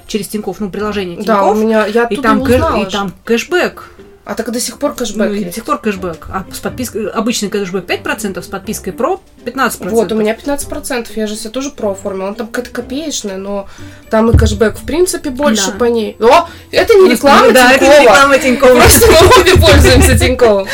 Через 0.08 0.28
Тиньков, 0.28 0.60
ну, 0.60 0.70
приложение 0.70 1.22
Да, 1.24 1.46
у 1.46 1.54
Тиньков. 1.54 1.64
меня, 1.64 1.86
я 1.86 2.04
и 2.06 2.18
там, 2.18 2.44
кэш- 2.44 2.88
и 2.88 2.92
там 2.92 3.14
кэшбэк. 3.24 3.90
А 4.24 4.36
так 4.36 4.52
до 4.52 4.60
сих 4.60 4.78
пор 4.78 4.94
кэшбэк 4.94 5.32
Ну, 5.32 5.44
до 5.46 5.52
сих 5.52 5.66
пор 5.66 5.80
кэшбэк. 5.80 6.28
А 6.30 6.46
с 6.54 6.60
подпиской, 6.60 7.10
обычный 7.10 7.50
кэшбэк 7.50 7.86
5%, 7.86 8.42
с 8.42 8.48
подпиской 8.48 8.94
Pro 8.94 9.20
15%. 9.46 9.90
Вот, 9.90 10.12
у 10.12 10.16
меня 10.16 10.34
15%, 10.36 11.08
я 11.16 11.28
же 11.28 11.36
себе 11.36 11.50
тоже 11.50 11.72
Pro 11.72 11.91
оформила. 11.92 12.28
Он 12.28 12.36
там 12.36 12.48
какая-то 12.48 12.72
копеечная, 12.72 13.38
но 13.38 13.68
там 14.10 14.30
и 14.30 14.38
кэшбэк 14.38 14.78
в 14.78 14.86
принципе 14.86 15.32
больше 15.32 15.72
Да. 15.72 15.78
по 15.78 15.86
ней. 15.86 16.16
О, 16.20 16.48
это 16.72 16.94
не 16.94 17.10
реклама 17.10 17.52
Да, 17.52 17.72
это 17.74 17.86
не 17.86 18.00
реклама 18.04 18.38
Тинькова. 18.38 18.76
Просто 18.76 19.08
мы 19.08 19.42
обе 19.42 19.56
пользуемся 19.60 20.18
Тиньковым. 20.18 20.68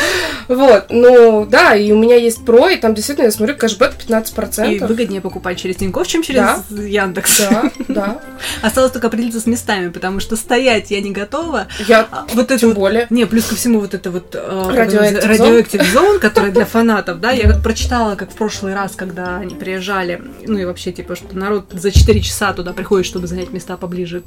Вот, 0.48 0.86
ну 0.88 1.44
да, 1.46 1.74
и 1.76 1.92
у 1.92 1.98
меня 1.98 2.16
есть 2.16 2.42
Pro, 2.44 2.70
и 2.70 2.76
там 2.76 2.94
действительно, 2.94 3.26
я 3.26 3.30
смотрю, 3.32 3.54
кэшбэк 3.56 3.94
15%. 4.08 4.74
И 4.74 4.78
выгоднее 4.78 5.20
покупать 5.20 5.58
через 5.58 5.76
Тинькофф, 5.76 6.06
чем 6.06 6.22
через 6.22 6.40
Да. 6.40 6.62
Яндекс. 6.82 7.38
Да, 7.50 7.70
да. 7.88 8.20
Осталось 8.62 8.92
только 8.92 9.08
определиться 9.08 9.40
с 9.40 9.46
местами, 9.46 9.88
потому 9.90 10.20
что 10.20 10.36
стоять 10.36 10.90
я 10.90 11.00
не 11.02 11.10
готова. 11.12 11.66
Я 11.86 12.06
А 12.10 12.26
Вот 12.32 12.46
это 12.46 12.58
тем 12.58 12.70
вот- 12.70 12.78
более. 12.78 13.06
Не, 13.10 13.26
плюс 13.26 13.37
плюс 13.38 13.50
ко 13.50 13.54
всему 13.54 13.78
вот 13.78 13.94
это 13.94 14.10
вот 14.10 14.34
э, 14.34 14.38
Radioactive 14.38 15.80
Zone, 15.94 16.18
которая 16.18 16.50
для 16.50 16.64
фанатов, 16.64 17.20
да, 17.20 17.30
я 17.30 17.46
как 17.52 17.62
прочитала, 17.62 18.16
как 18.16 18.32
в 18.32 18.34
прошлый 18.34 18.74
раз, 18.74 18.96
когда 18.96 19.36
они 19.36 19.54
приезжали, 19.54 20.20
ну 20.44 20.58
и 20.58 20.64
вообще, 20.64 20.90
типа, 20.90 21.14
что 21.14 21.36
народ 21.36 21.66
за 21.70 21.92
4 21.92 22.20
часа 22.20 22.52
туда 22.52 22.72
приходит, 22.72 23.06
чтобы 23.06 23.28
занять 23.28 23.50
места 23.50 23.76
поближе. 23.76 24.22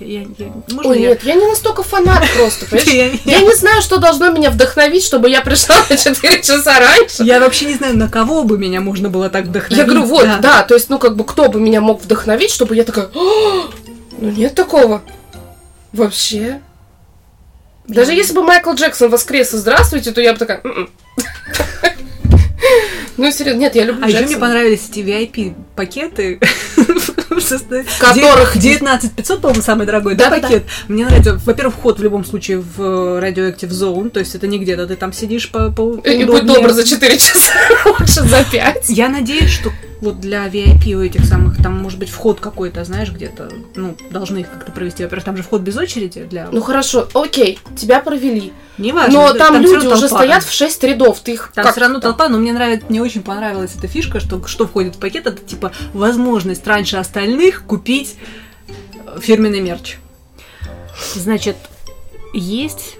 Я, 0.00 0.06
я, 0.06 0.26
я- 0.38 0.52
можно 0.72 0.92
Ой, 0.92 1.02
я- 1.02 1.08
нет, 1.10 1.24
я 1.24 1.34
не 1.34 1.46
настолько 1.46 1.82
фанат 1.82 2.24
просто, 2.38 2.64
понимаешь? 2.70 3.20
Я- 3.26 3.40
не 3.42 3.54
знаю, 3.54 3.82
что 3.82 3.98
должно 3.98 4.30
меня 4.30 4.50
вдохновить, 4.50 5.04
чтобы 5.04 5.28
я 5.28 5.42
пришла 5.42 5.76
на 5.90 5.96
4 5.98 6.42
часа 6.42 6.78
раньше. 6.80 7.22
Я 7.22 7.40
вообще 7.40 7.66
не 7.66 7.74
знаю, 7.74 7.98
на 7.98 8.08
кого 8.08 8.44
бы 8.44 8.56
меня 8.56 8.80
можно 8.80 9.10
было 9.10 9.28
так 9.28 9.44
вдохновить. 9.44 9.76
Я 9.76 9.84
говорю, 9.84 10.06
вот, 10.06 10.26
да. 10.40 10.62
то 10.62 10.74
есть, 10.74 10.88
ну, 10.88 10.98
как 10.98 11.16
бы, 11.16 11.24
кто 11.24 11.50
бы 11.50 11.60
меня 11.60 11.82
мог 11.82 12.00
вдохновить, 12.02 12.50
чтобы 12.50 12.74
я 12.76 12.84
такая, 12.84 13.10
«А, 13.14 13.68
ну, 14.18 14.30
нет 14.30 14.54
такого. 14.54 15.02
Вообще. 15.92 16.60
Даже 17.86 18.08
Да. 18.08 18.12
если 18.14 18.32
бы 18.34 18.42
Майкл 18.42 18.72
Джексон 18.72 19.10
воскрес 19.10 19.52
и 19.54 19.56
здравствуйте, 19.58 20.10
то 20.12 20.20
я 20.20 20.32
бы 20.32 20.38
такая, 20.38 20.60
«М-м». 20.64 20.88
Ну, 23.16 23.30
серьезно, 23.30 23.60
нет, 23.60 23.76
я 23.76 23.84
люблю 23.84 24.04
А 24.04 24.08
еще 24.08 24.22
мне 24.22 24.36
понравились 24.36 24.88
эти 24.90 24.98
VIP-пакеты, 25.00 26.40
Которых- 28.00 28.56
19 28.58 29.12
500, 29.12 29.40
по-моему, 29.40 29.62
самый 29.62 29.86
дорогой, 29.86 30.14
да, 30.16 30.30
пакет? 30.30 30.64
Мне 30.88 31.04
нравится, 31.04 31.38
во-первых, 31.44 31.74
вход 31.76 32.00
в 32.00 32.02
любом 32.02 32.24
случае 32.24 32.58
в 32.58 32.80
э, 32.82 33.20
Radioactive 33.22 33.68
Zone, 33.70 34.10
то 34.10 34.18
есть 34.18 34.34
это 34.34 34.46
не 34.48 34.58
где-то, 34.58 34.86
ты 34.88 34.96
там 34.96 35.12
сидишь 35.12 35.50
по, 35.50 35.66
И 35.66 35.70
будь 35.70 36.26
поудобнее. 36.26 36.42
добр 36.56 36.70
за 36.72 36.84
4 36.84 37.16
часа, 37.18 37.52
лучше 37.84 38.22
за 38.22 38.44
5. 38.50 38.88
Я 38.88 39.08
надеюсь, 39.08 39.50
что 39.50 39.70
вот 40.00 40.20
для 40.20 40.46
VIP 40.46 40.94
у 40.94 41.02
этих 41.02 41.24
самых, 41.24 41.62
там 41.62 41.78
может 41.78 41.98
быть 41.98 42.10
вход 42.10 42.40
какой-то, 42.40 42.84
знаешь, 42.84 43.10
где-то, 43.10 43.50
ну, 43.74 43.96
должны 44.10 44.38
их 44.38 44.50
как-то 44.50 44.72
провести. 44.72 45.02
Во-первых, 45.02 45.24
там 45.24 45.36
же 45.36 45.42
вход 45.42 45.62
без 45.62 45.76
очереди 45.76 46.24
для... 46.24 46.48
Ну, 46.50 46.60
хорошо, 46.60 47.08
окей, 47.14 47.58
тебя 47.76 48.00
провели. 48.00 48.52
Неважно. 48.78 49.12
Но 49.12 49.32
да, 49.32 49.38
там 49.38 49.54
всё 49.54 49.62
люди 49.62 49.74
равно 49.74 49.90
уже 49.92 50.08
толпа. 50.08 50.24
стоят 50.24 50.44
в 50.44 50.52
6 50.52 50.84
рядов, 50.84 51.20
ты 51.20 51.32
их 51.32 51.52
Там 51.54 51.64
как 51.64 51.72
все 51.72 51.80
равно 51.82 52.00
толпа, 52.00 52.28
но 52.28 52.38
мне 52.38 52.52
нравится, 52.52 52.86
мне 52.88 53.00
очень 53.00 53.22
понравилась 53.22 53.72
эта 53.76 53.86
фишка, 53.86 54.20
что 54.20 54.44
что 54.46 54.66
входит 54.66 54.96
в 54.96 54.98
пакет, 54.98 55.26
это 55.26 55.40
типа 55.40 55.72
возможность 55.92 56.66
раньше 56.66 56.96
остальных 56.96 57.64
купить 57.64 58.16
э, 58.68 59.20
фирменный 59.20 59.60
мерч. 59.60 59.98
Значит, 61.14 61.56
есть 62.32 62.96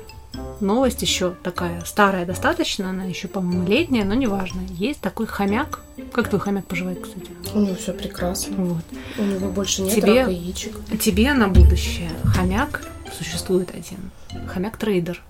новость 0.64 1.02
еще 1.02 1.34
такая 1.42 1.82
старая 1.84 2.26
достаточно, 2.26 2.90
она 2.90 3.04
еще, 3.04 3.28
по-моему, 3.28 3.66
летняя, 3.68 4.04
но 4.04 4.14
неважно. 4.14 4.62
Есть 4.70 5.00
такой 5.00 5.26
хомяк. 5.26 5.80
Как 6.12 6.28
твой 6.28 6.40
хомяк 6.40 6.66
поживает, 6.66 7.00
кстати? 7.02 7.30
У 7.54 7.60
него 7.60 7.74
все 7.76 7.92
прекрасно. 7.92 8.56
Вот. 8.56 8.84
У 9.18 9.22
него 9.22 9.48
больше 9.50 9.82
нет 9.82 9.94
Тебе- 9.94 10.20
рака 10.22 10.30
яичек. 10.30 10.72
Тебе 11.00 11.32
на 11.34 11.48
будущее 11.48 12.10
хомяк 12.24 12.82
существует 13.16 13.70
один. 13.70 14.10
Хомяк-трейдер. 14.48 15.22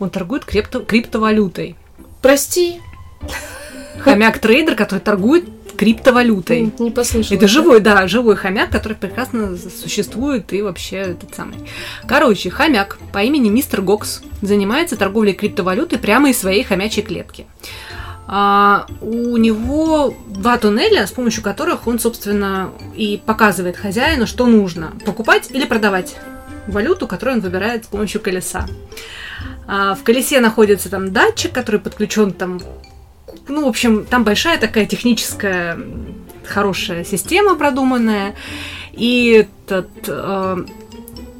Он 0.00 0.10
торгует 0.10 0.44
крипто- 0.44 0.84
криптовалютой. 0.84 1.76
Прости, 2.22 2.80
Хомяк-трейдер, 3.98 4.74
который 4.76 5.00
торгует 5.00 5.44
криптовалютой. 5.80 6.74
не 6.78 6.90
послышала. 6.90 7.38
Это 7.38 7.48
живой, 7.48 7.80
да, 7.80 8.06
живой 8.06 8.36
хомяк, 8.36 8.68
который 8.68 8.98
прекрасно 8.98 9.56
существует 9.56 10.52
и 10.52 10.60
вообще 10.60 10.96
этот 10.96 11.34
самый. 11.34 11.56
Короче, 12.06 12.50
хомяк 12.50 12.98
по 13.14 13.22
имени 13.22 13.48
Мистер 13.48 13.80
Гокс 13.80 14.20
занимается 14.42 14.98
торговлей 14.98 15.32
криптовалютой 15.32 15.98
прямо 15.98 16.28
из 16.28 16.38
своей 16.38 16.64
хомячей 16.64 17.02
клетки. 17.02 17.46
А, 18.26 18.84
у 19.00 19.38
него 19.38 20.14
два 20.26 20.58
туннеля, 20.58 21.06
с 21.06 21.12
помощью 21.12 21.42
которых 21.42 21.86
он, 21.86 21.98
собственно, 21.98 22.72
и 22.94 23.18
показывает 23.24 23.78
хозяину, 23.78 24.26
что 24.26 24.44
нужно 24.44 24.92
покупать 25.06 25.50
или 25.50 25.64
продавать 25.64 26.14
валюту, 26.66 27.06
которую 27.06 27.38
он 27.38 27.40
выбирает 27.40 27.86
с 27.86 27.88
помощью 27.88 28.20
колеса. 28.20 28.66
А, 29.66 29.94
в 29.94 30.02
колесе 30.02 30.40
находится 30.40 30.90
там 30.90 31.10
датчик, 31.10 31.52
который 31.52 31.80
подключен 31.80 32.32
там, 32.32 32.60
ну, 33.48 33.64
в 33.64 33.68
общем, 33.68 34.04
там 34.04 34.24
большая 34.24 34.58
такая 34.58 34.86
техническая 34.86 35.78
хорошая 36.44 37.04
система 37.04 37.54
продуманная, 37.54 38.34
и 38.92 39.46
этот, 39.66 39.88
э, 40.08 40.56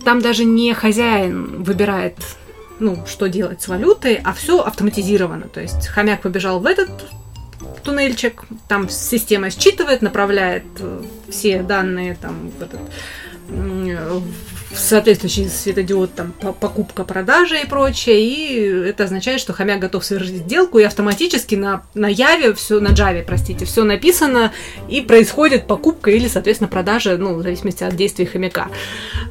там 0.04 0.20
даже 0.20 0.44
не 0.44 0.72
хозяин 0.72 1.62
выбирает, 1.62 2.16
ну, 2.78 3.04
что 3.06 3.26
делать 3.26 3.60
с 3.62 3.68
валютой, 3.68 4.20
а 4.22 4.32
все 4.32 4.60
автоматизировано. 4.60 5.48
То 5.48 5.60
есть 5.60 5.88
хомяк 5.88 6.22
побежал 6.22 6.60
в 6.60 6.66
этот 6.66 6.90
туннельчик, 7.82 8.44
там 8.68 8.88
система 8.88 9.48
считывает, 9.48 10.02
направляет 10.02 10.64
э, 10.78 11.02
все 11.28 11.62
данные 11.62 12.16
там 12.20 12.50
в 12.58 12.62
этот 12.62 12.80
в 13.50 14.49
соответствующий 14.74 15.48
светодиод, 15.48 16.14
там, 16.14 16.32
по- 16.32 16.52
покупка, 16.52 17.04
продажа 17.04 17.56
и 17.56 17.66
прочее, 17.66 18.22
и 18.22 18.88
это 18.88 19.04
означает, 19.04 19.40
что 19.40 19.52
хомяк 19.52 19.80
готов 19.80 20.04
совершить 20.04 20.36
сделку, 20.36 20.78
и 20.78 20.84
автоматически 20.84 21.54
на, 21.54 21.82
на 21.94 22.06
Яве, 22.06 22.54
все, 22.54 22.80
на 22.80 22.88
Java, 22.88 23.22
простите, 23.24 23.64
все 23.64 23.84
написано, 23.84 24.52
и 24.88 25.00
происходит 25.00 25.66
покупка 25.66 26.10
или, 26.10 26.28
соответственно, 26.28 26.68
продажа, 26.68 27.16
ну, 27.16 27.34
в 27.34 27.42
зависимости 27.42 27.84
от 27.84 27.96
действий 27.96 28.26
хомяка. 28.26 28.68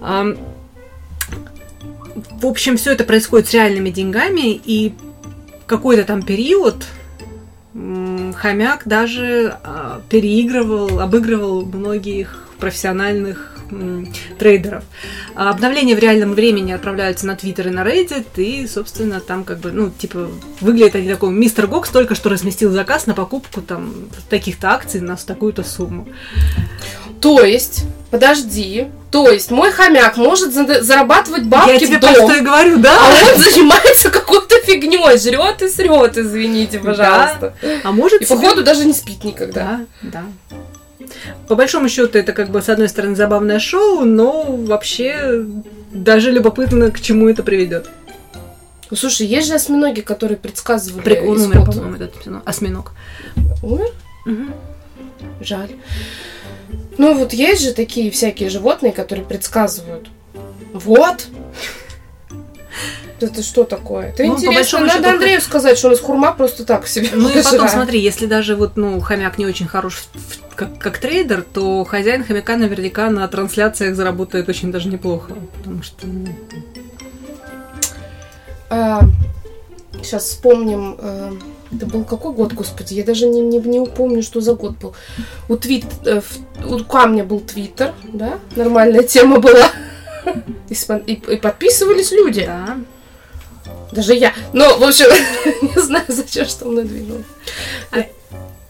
В 0.01 2.45
общем, 2.45 2.77
все 2.77 2.93
это 2.93 3.03
происходит 3.03 3.47
с 3.47 3.53
реальными 3.53 3.89
деньгами, 3.89 4.53
и 4.53 4.93
какой-то 5.65 6.03
там 6.03 6.21
период 6.21 6.85
хомяк 7.73 8.83
даже 8.85 9.57
а, 9.63 10.01
переигрывал, 10.09 10.99
обыгрывал 10.99 11.65
многих 11.65 12.47
профессиональных 12.59 13.58
трейдеров. 14.37 14.83
А 15.35 15.49
Обновления 15.49 15.95
в 15.95 15.99
реальном 15.99 16.33
времени 16.33 16.71
отправляются 16.71 17.25
на 17.27 17.35
Твиттер 17.35 17.67
и 17.67 17.71
на 17.71 17.83
Reddit, 17.85 18.25
и, 18.37 18.67
собственно, 18.67 19.19
там 19.19 19.43
как 19.43 19.59
бы, 19.59 19.71
ну, 19.71 19.89
типа, 19.91 20.29
выглядит 20.61 20.95
они 20.95 21.09
такой, 21.09 21.31
мистер 21.31 21.67
Гокс 21.67 21.89
только 21.89 22.15
что 22.15 22.29
разместил 22.29 22.71
заказ 22.71 23.05
на 23.07 23.13
покупку 23.13 23.61
там 23.61 23.93
таких-то 24.29 24.71
акций 24.71 25.01
на 25.01 25.15
такую-то 25.17 25.63
сумму. 25.63 26.07
То 27.21 27.43
есть, 27.43 27.83
подожди, 28.11 28.87
то 29.11 29.29
есть 29.29 29.51
мой 29.51 29.71
хомяк 29.73 30.15
может 30.15 30.53
за- 30.53 30.81
зарабатывать 30.81 31.43
бабки 31.43 31.71
Я 31.71 31.79
тебе 31.79 31.97
в 31.97 31.99
дом, 31.99 32.13
что 32.13 32.33
и 32.35 32.39
говорю, 32.41 32.77
да? 32.77 32.95
а 32.97 33.33
он 33.33 33.41
занимается 33.41 34.09
какой-то 34.09 34.55
фигней, 34.63 35.17
жрет 35.17 35.61
и 35.61 35.67
срет, 35.67 36.17
извините, 36.17 36.79
пожалуйста. 36.79 37.53
А 37.83 37.91
может 37.91 38.21
И 38.21 38.25
себе- 38.25 38.35
походу 38.37 38.63
даже 38.63 38.85
не 38.85 38.93
спит 38.93 39.23
никогда. 39.25 39.81
Да, 40.01 40.23
да. 40.48 40.48
По 41.47 41.55
большому 41.55 41.89
счету, 41.89 42.17
это 42.17 42.33
как 42.33 42.49
бы 42.49 42.61
с 42.61 42.69
одной 42.69 42.89
стороны 42.89 43.15
забавное 43.15 43.59
шоу, 43.59 44.05
но 44.05 44.43
вообще 44.43 45.45
даже 45.91 46.31
любопытно, 46.31 46.91
к 46.91 47.01
чему 47.01 47.29
это 47.29 47.43
приведет. 47.43 47.89
Ну, 48.91 48.97
слушай, 48.97 49.27
есть 49.27 49.47
же 49.47 49.53
осьминоги, 49.53 50.01
которые 50.01 50.37
предсказывали 50.37 51.03
Прикол 51.03 51.37
исход. 51.37 51.55
умер, 51.55 51.65
по-моему, 51.65 51.95
этот 51.95 52.15
осьминог-. 52.45 52.91
Умер? 53.61 53.91
Мгм. 54.25 54.53
Жаль. 55.41 55.71
Ну 56.97 57.17
вот 57.17 57.33
есть 57.33 57.63
же 57.63 57.73
такие 57.73 58.11
всякие 58.11 58.49
животные, 58.49 58.91
которые 58.91 59.25
предсказывают. 59.25 60.07
Вот. 60.73 61.27
Это 63.21 63.43
что 63.43 63.63
такое? 63.63 64.09
Это 64.09 64.23
Ну, 64.23 64.33
интересно. 64.33 64.79
Надо 64.79 64.91
счету, 64.93 65.09
Андрею 65.09 65.41
сказать, 65.41 65.77
что 65.77 65.87
у 65.87 65.91
нас 65.91 65.99
хурма 65.99 66.31
просто 66.33 66.65
так 66.65 66.87
себе. 66.87 67.09
Ну 67.13 67.29
и 67.29 67.41
потом, 67.43 67.67
смотри, 67.67 67.99
если 67.99 68.25
даже 68.25 68.55
вот, 68.55 68.77
ну, 68.77 68.99
хомяк 69.01 69.37
не 69.37 69.45
очень 69.45 69.67
хорош 69.67 69.95
в- 70.13 70.17
в- 70.17 70.55
как, 70.55 70.77
как 70.79 70.97
трейдер, 70.97 71.43
то 71.53 71.83
хозяин 71.85 72.23
хомяка 72.23 72.57
наверняка 72.57 73.09
на 73.09 73.27
трансляциях 73.27 73.95
заработает 73.95 74.49
очень 74.49 74.71
даже 74.71 74.89
неплохо. 74.89 75.31
Потому 75.57 75.83
что, 75.83 76.07
ну, 76.07 76.27
сейчас 80.01 80.23
вспомним. 80.25 80.95
э, 80.99 81.31
это 81.75 81.85
был 81.85 82.03
какой 82.03 82.33
год, 82.33 82.53
господи? 82.53 82.93
Я 82.95 83.03
даже 83.03 83.27
не, 83.27 83.41
не, 83.41 83.59
не 83.59 83.79
упомню, 83.79 84.23
что 84.23 84.41
за 84.41 84.53
год 84.53 84.77
был. 84.77 84.95
У, 85.49 85.55
твит, 85.57 85.85
э, 86.05 86.21
у 86.65 86.79
камня 86.83 87.23
был 87.23 87.39
твиттер, 87.41 87.93
да? 88.13 88.39
Нормальная 88.55 89.03
тема 89.03 89.39
была. 89.39 89.69
И, 90.69 90.73
и- 91.07 91.13
и 91.13 91.35
подписывались 91.37 92.11
люди. 92.11 92.45
да. 92.45 92.77
Даже 93.91 94.13
я. 94.13 94.33
Ну, 94.53 94.77
в 94.77 94.83
общем, 94.83 95.05
не 95.75 95.81
знаю, 95.81 96.05
зачем 96.07 96.45
что 96.45 96.65
мной 96.65 96.83
двинуло. 96.83 97.23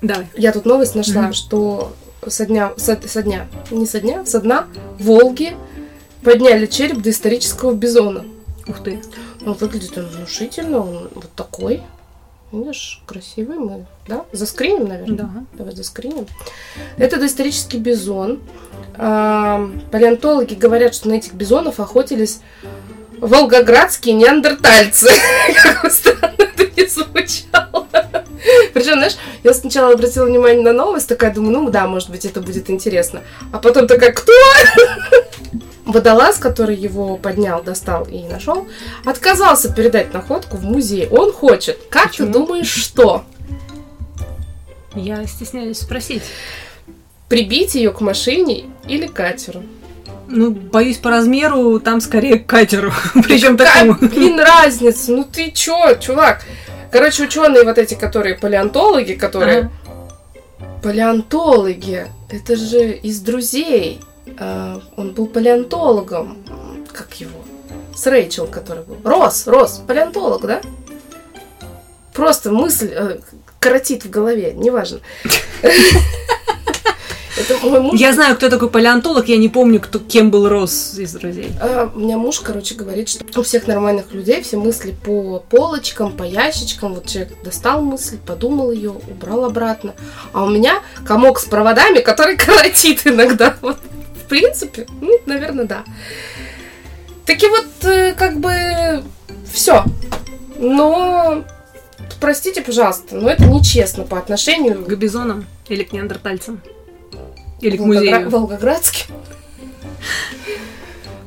Давай. 0.01 0.27
Я 0.35 0.53
тут 0.53 0.65
новость 0.65 0.95
нашла, 0.95 1.33
что 1.33 1.93
со 2.25 2.45
дня, 2.45 2.73
со, 2.77 2.99
со 3.05 3.21
дня, 3.21 3.47
не 3.69 3.85
со 3.85 3.99
дня, 3.99 4.25
со 4.25 4.39
дна 4.39 4.67
Волги 4.97 5.55
подняли 6.23 6.67
череп 6.67 7.01
доисторического 7.01 7.73
бизона. 7.73 8.25
Ух 8.67 8.83
ты. 8.83 9.01
Он 9.45 9.53
выглядит 9.53 9.97
он 9.97 10.05
внушительно, 10.05 10.79
он 10.79 11.09
вот 11.13 11.31
такой. 11.35 11.81
Видишь, 12.51 13.01
красивый 13.05 13.57
мы, 13.59 13.85
да? 14.07 14.25
Заскриним, 14.31 14.87
наверное? 14.87 15.17
Да. 15.17 15.29
Давай 15.53 15.75
заскриним. 15.75 16.25
Это 16.97 17.17
доисторический 17.19 17.77
бизон. 17.77 18.39
А, 18.97 19.69
Палеонтологи 19.91 20.55
говорят, 20.55 20.95
что 20.95 21.09
на 21.09 21.13
этих 21.13 21.33
бизонов 21.33 21.79
охотились 21.79 22.39
волгоградские 23.19 24.15
неандертальцы. 24.15 25.09
Как 25.63 25.83
бы 25.83 25.89
странно 25.89 26.35
это 26.37 26.63
не 26.75 26.87
звучало. 26.87 27.87
Причем, 28.73 28.93
знаешь, 28.93 29.17
я 29.43 29.53
сначала 29.53 29.93
обратила 29.93 30.25
внимание 30.25 30.63
на 30.63 30.73
новость, 30.73 31.07
такая 31.07 31.33
думаю, 31.33 31.59
ну 31.59 31.69
да, 31.69 31.87
может 31.87 32.09
быть, 32.09 32.25
это 32.25 32.41
будет 32.41 32.69
интересно. 32.69 33.21
А 33.51 33.59
потом 33.59 33.87
такая, 33.87 34.11
кто? 34.11 34.33
водолаз, 35.85 36.37
который 36.37 36.75
его 36.75 37.17
поднял, 37.17 37.63
достал 37.63 38.05
и 38.05 38.23
нашел, 38.23 38.67
отказался 39.05 39.73
передать 39.73 40.13
находку 40.13 40.57
в 40.57 40.63
музей. 40.63 41.07
Он 41.09 41.31
хочет. 41.31 41.79
Как 41.89 42.09
Почему? 42.11 42.27
ты 42.27 42.33
думаешь, 42.33 42.71
что? 42.71 43.23
Я 44.95 45.25
стесняюсь 45.27 45.79
спросить. 45.79 46.23
Прибить 47.27 47.75
ее 47.75 47.91
к 47.91 48.01
машине 48.01 48.65
или 48.87 49.07
катеру? 49.07 49.63
Ну, 50.31 50.51
боюсь, 50.51 50.97
по 50.97 51.09
размеру 51.09 51.79
там 51.79 52.01
скорее 52.01 52.39
к 52.39 52.45
катеру. 52.45 52.91
Причем 53.23 53.57
такому. 53.57 53.95
блин, 53.99 54.39
разница? 54.39 55.11
Ну 55.11 55.23
ты 55.23 55.51
чё, 55.51 55.95
чувак? 55.95 56.45
Короче, 56.91 57.23
ученые 57.23 57.63
вот 57.63 57.77
эти, 57.77 57.95
которые 57.95 58.35
палеонтологи, 58.35 59.13
которые... 59.13 59.71
Палеонтологи, 60.83 62.07
это 62.29 62.55
же 62.55 62.93
из 62.93 63.19
друзей. 63.19 63.99
А, 64.37 64.81
он 64.95 65.11
был 65.11 65.27
палеонтологом. 65.27 66.37
Как 66.93 67.13
его? 67.19 67.39
С 67.95 68.07
Рэйчел, 68.07 68.47
который 68.47 68.83
был. 68.83 68.97
Рос, 69.03 69.47
Рос, 69.47 69.81
палеонтолог, 69.85 70.45
да? 70.45 70.61
Просто 72.13 72.51
мысль 72.51 72.91
э, 72.91 73.19
коротит 73.59 74.05
в 74.05 74.09
голове, 74.09 74.53
неважно. 74.53 74.99
Это 77.39 77.57
мой 77.65 77.79
муж. 77.79 77.99
Я 77.99 78.13
знаю, 78.13 78.35
кто 78.35 78.49
такой 78.49 78.69
палеонтолог, 78.69 79.27
я 79.27 79.37
не 79.37 79.49
помню, 79.49 79.79
кто, 79.79 79.99
кем 79.99 80.29
был 80.29 80.49
Рос 80.49 80.95
из 80.97 81.13
друзей. 81.13 81.51
А, 81.61 81.89
у 81.93 81.99
меня 81.99 82.17
муж, 82.17 82.39
короче, 82.41 82.75
говорит, 82.75 83.07
что 83.07 83.23
у 83.39 83.43
всех 83.43 83.67
нормальных 83.67 84.11
людей 84.13 84.41
все 84.41 84.57
мысли 84.57 84.93
по 85.05 85.39
полочкам, 85.49 86.11
по 86.11 86.23
ящичкам. 86.23 86.95
Вот 86.95 87.07
человек 87.07 87.41
достал 87.43 87.81
мысль, 87.81 88.17
подумал 88.17 88.71
ее, 88.71 88.91
убрал 88.91 89.45
обратно. 89.45 89.93
А 90.33 90.43
у 90.43 90.49
меня 90.49 90.81
комок 91.05 91.39
с 91.39 91.45
проводами, 91.45 91.99
который 91.99 92.35
коротит 92.45 93.07
иногда. 93.07 93.55
Вот, 93.61 93.77
в 94.23 94.27
принципе, 94.27 94.85
ну, 94.99 95.17
наверное, 95.25 95.65
да. 95.65 95.83
Таки 97.25 97.47
вот, 97.47 97.67
э, 97.83 98.13
как 98.17 98.39
бы, 98.39 99.03
все. 99.51 99.85
Но, 100.57 101.45
простите, 102.19 102.61
пожалуйста, 102.61 103.15
но 103.15 103.29
это 103.29 103.45
нечестно 103.45 104.03
по 104.03 104.17
отношению 104.17 104.83
К 104.83 104.93
бизонам 104.95 105.45
или 105.69 105.83
к 105.83 105.93
неандертальцам? 105.93 106.61
Или 107.61 107.77
к 107.77 107.81
Волгогра- 107.81 107.85
музею? 107.85 108.29
Волгоградским. 108.29 109.15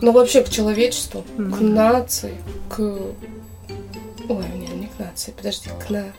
Ну, 0.00 0.12
вообще 0.12 0.42
к 0.42 0.48
человечеству, 0.48 1.24
к 1.36 1.60
нации, 1.60 2.34
к... 2.68 2.78
Ой, 2.80 4.44
нет, 4.56 4.74
не 4.74 4.86
к 4.86 4.98
нации, 4.98 5.32
подожди, 5.36 5.68
к 5.84 5.90
на... 5.90 6.12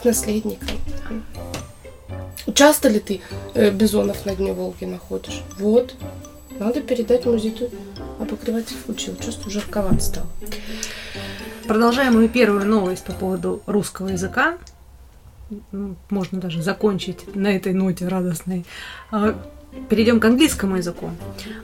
К 0.00 0.04
наследникам. 0.04 0.68
Часто 2.54 2.88
ли 2.88 3.00
ты 3.00 3.20
э, 3.54 3.70
бизонов 3.70 4.26
на 4.26 4.34
дне 4.34 4.52
Волги 4.52 4.84
находишь? 4.84 5.42
Вот. 5.58 5.94
Надо 6.58 6.80
передать 6.80 7.24
музею 7.24 7.70
обогреватель 8.18 8.76
включил. 8.76 9.16
Чувствую, 9.16 9.50
жарковато 9.50 10.00
стало. 10.00 10.26
Продолжаем 11.66 12.14
мою 12.14 12.28
первую 12.28 12.66
новость 12.66 13.04
по 13.04 13.12
поводу 13.12 13.62
русского 13.66 14.08
языка. 14.08 14.58
Можно 16.10 16.40
даже 16.40 16.62
закончить 16.62 17.34
на 17.34 17.48
этой 17.48 17.72
ноте 17.72 18.08
радостной. 18.08 18.64
А, 19.10 19.34
Перейдем 19.88 20.18
к 20.18 20.24
английскому 20.24 20.76
языку. 20.76 21.10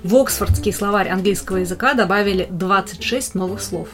В 0.04 0.14
Оксфордский 0.14 0.72
словарь 0.72 1.08
английского 1.08 1.56
языка 1.56 1.94
добавили 1.94 2.46
26 2.50 3.34
новых 3.34 3.60
слов. 3.60 3.88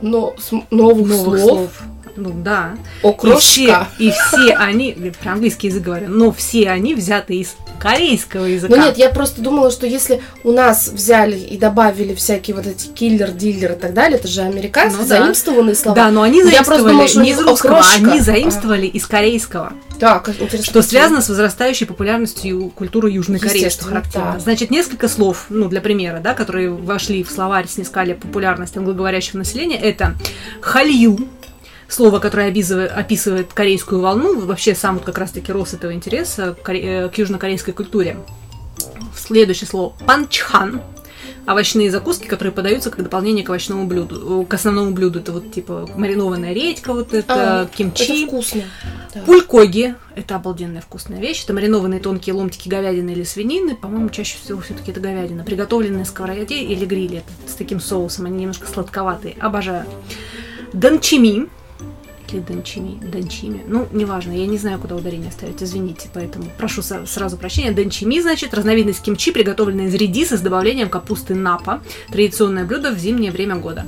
Но 0.00 0.34
с 0.38 0.50
новых, 0.70 1.08
Новых 1.08 1.40
слов, 1.40 1.82
Ну 2.16 2.32
да. 2.42 2.74
о 3.02 3.10
И 3.10 3.36
все, 3.36 3.86
и 3.98 4.10
все 4.10 4.54
они, 4.54 5.12
про 5.22 5.32
английский 5.32 5.68
язык 5.68 5.82
говорю, 5.82 6.08
но 6.08 6.32
все 6.32 6.70
они 6.70 6.94
взяты 6.94 7.36
из 7.36 7.56
корейского 7.84 8.46
языка. 8.46 8.74
Ну 8.74 8.82
нет, 8.82 8.96
я 8.96 9.10
просто 9.10 9.40
думала, 9.42 9.70
что 9.70 9.86
если 9.86 10.22
у 10.42 10.52
нас 10.52 10.88
взяли 10.88 11.36
и 11.38 11.58
добавили 11.58 12.14
всякие 12.14 12.56
вот 12.56 12.66
эти 12.66 12.86
киллер, 12.88 13.30
дилер 13.30 13.72
и 13.72 13.76
так 13.76 13.92
далее, 13.92 14.18
это 14.18 14.26
же 14.28 14.40
американские 14.40 15.02
Ну 15.02 15.08
да. 15.08 15.18
заимствованные 15.18 15.74
слова. 15.74 15.94
Да, 15.94 16.10
но 16.10 16.22
они 16.22 16.38
Я 16.38 16.44
заимствовали 16.44 16.64
просто 16.80 16.88
думала, 16.90 17.08
что 17.08 17.20
не 17.20 17.30
из 17.30 17.38
русского, 17.40 17.78
окрошка. 17.78 18.10
они 18.10 18.20
заимствовали 18.20 18.86
из 18.86 19.06
корейского. 19.06 19.72
Как 20.00 20.28
интересно. 20.28 20.62
Что 20.64 20.82
связано 20.82 21.20
с 21.22 21.28
возрастающей 21.28 21.86
популярностью 21.86 22.70
культуры 22.74 23.10
Южной 23.10 23.38
Кореи, 23.38 23.68
что 23.68 23.84
характерно. 23.84 24.32
да. 24.34 24.40
Значит, 24.40 24.70
несколько 24.70 25.08
слов, 25.08 25.46
ну, 25.50 25.68
для 25.68 25.80
примера, 25.80 26.20
да, 26.20 26.34
которые 26.34 26.70
вошли 26.70 27.22
в 27.22 27.30
словарь, 27.30 27.66
снискали 27.68 28.12
популярность 28.14 28.76
англоговорящего 28.76 29.38
населения, 29.38 29.78
это 29.78 30.14
халью, 30.60 31.18
слово, 31.94 32.18
которое 32.18 32.48
описывает, 32.48 33.52
корейскую 33.52 34.00
волну, 34.00 34.40
вообще 34.40 34.74
сам 34.74 34.96
вот 34.96 35.04
как 35.04 35.18
раз-таки 35.18 35.52
рост 35.52 35.74
этого 35.74 35.92
интереса 35.92 36.56
к, 36.60 36.72
э, 36.72 37.08
к 37.08 37.16
южнокорейской 37.16 37.72
культуре. 37.72 38.16
Следующее 39.16 39.68
слово 39.68 39.94
панчхан, 40.04 40.82
овощные 41.46 41.90
закуски, 41.90 42.26
которые 42.26 42.52
подаются 42.52 42.90
как 42.90 43.02
дополнение 43.02 43.44
к 43.44 43.48
овощному 43.48 43.86
блюду, 43.86 44.42
э, 44.42 44.46
к 44.46 44.54
основному 44.54 44.90
блюду. 44.92 45.20
Это 45.20 45.32
вот 45.32 45.52
типа 45.52 45.88
маринованная 45.96 46.52
редька, 46.52 46.92
вот 46.92 47.14
это 47.14 47.62
А, 47.62 47.66
кимчи. 47.66 48.24
Это 48.24 48.26
вкусно. 48.26 48.62
Да. 49.14 49.20
Пулькоги– 49.20 49.94
это 50.16 50.36
обалденная 50.36 50.80
вкусная 50.80 51.20
вещь. 51.20 51.44
Это 51.44 51.52
маринованные 51.52 52.00
тонкие 52.00 52.34
ломтики 52.34 52.68
говядины 52.68 53.10
или 53.10 53.22
свинины. 53.22 53.76
По-моему, 53.76 54.08
чаще 54.10 54.36
всего 54.42 54.60
все-таки 54.60 54.90
это 54.90 55.00
говядина. 55.00 55.44
Приготовленные 55.44 56.00
на 56.00 56.04
сковороде 56.04 56.56
или 56.56 56.84
гриле. 56.84 57.18
Это 57.18 57.52
с 57.52 57.54
таким 57.54 57.78
соусом. 57.80 58.26
Они 58.26 58.38
немножко 58.38 58.66
сладковатые. 58.66 59.36
Обожаю. 59.38 59.86
Данчими. 60.72 61.48
Или 62.32 62.40
данчими, 62.40 62.98
данчими. 63.00 63.62
Ну, 63.66 63.86
неважно, 63.92 64.32
я 64.32 64.46
не 64.46 64.58
знаю, 64.58 64.78
куда 64.78 64.96
ударение 64.96 65.30
ставить, 65.30 65.62
извините, 65.62 66.08
поэтому 66.12 66.46
прошу 66.56 66.82
сразу 66.82 67.36
прощения. 67.36 67.72
Данчими, 67.72 68.20
значит, 68.20 68.54
разновидность 68.54 69.02
кимчи, 69.02 69.30
приготовленная 69.30 69.86
из 69.86 69.94
редиса 69.94 70.36
с 70.36 70.40
добавлением 70.40 70.88
капусты 70.88 71.34
напа. 71.34 71.82
Традиционное 72.08 72.64
блюдо 72.64 72.92
в 72.92 72.98
зимнее 72.98 73.30
время 73.30 73.56
года. 73.56 73.86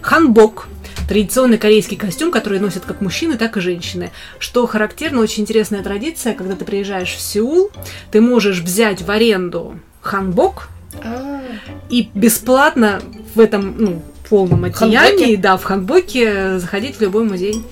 Ханбок 0.00 0.68
традиционный 1.08 1.58
корейский 1.58 1.96
костюм, 1.96 2.30
который 2.30 2.58
носят 2.58 2.84
как 2.84 3.00
мужчины, 3.00 3.36
так 3.36 3.56
и 3.56 3.60
женщины. 3.60 4.10
Что 4.38 4.66
характерно, 4.66 5.20
очень 5.20 5.44
интересная 5.44 5.82
традиция, 5.82 6.34
когда 6.34 6.56
ты 6.56 6.64
приезжаешь 6.64 7.14
в 7.14 7.20
Сеул, 7.20 7.70
ты 8.10 8.20
можешь 8.20 8.60
взять 8.60 9.02
в 9.02 9.10
аренду 9.10 9.78
ханбок 10.00 10.68
А, 11.02 11.42
и 11.90 12.08
бесплатно 12.14 13.00
в 13.34 13.40
этом 13.40 13.74
ну, 13.78 14.02
полном 14.28 14.64
одеянии, 14.64 15.36
да, 15.36 15.56
в 15.56 15.64
ханбоке 15.64 16.58
заходить 16.58 16.96
в 16.96 17.00
любой 17.00 17.24
музей. 17.24 17.62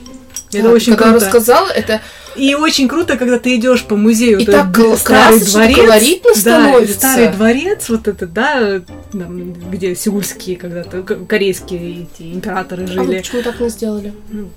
Это 0.59 0.69
да, 0.69 0.75
очень 0.75 0.97
когда 0.97 1.11
круто. 1.11 1.27
рассказала, 1.27 1.69
это 1.69 2.01
И 2.37 2.55
очень 2.55 2.89
круто, 2.89 3.17
когда 3.17 3.39
ты 3.39 3.55
идешь 3.57 3.85
по 3.85 3.97
музею, 3.97 4.39
И 4.41 4.45
то 4.45 4.53
так 4.53 4.73
красочно, 5.03 5.73
колоритно 5.73 6.31
да, 6.35 6.41
становится. 6.41 6.95
старый 6.95 7.29
дворец, 7.29 7.89
вот 7.89 8.09
этот, 8.09 8.33
да, 8.33 8.81
там, 9.13 9.53
где 9.71 9.95
сеульские 9.95 10.57
когда-то 10.57 11.03
корейские 11.03 12.03
эти 12.03 12.23
императоры 12.35 12.85
а 12.85 12.87
вы 12.87 12.93
жили. 12.93 13.19
почему 13.19 13.43
так 13.43 13.61
не 13.61 13.69
сделали? 13.69 14.13
Ну, 14.31 14.49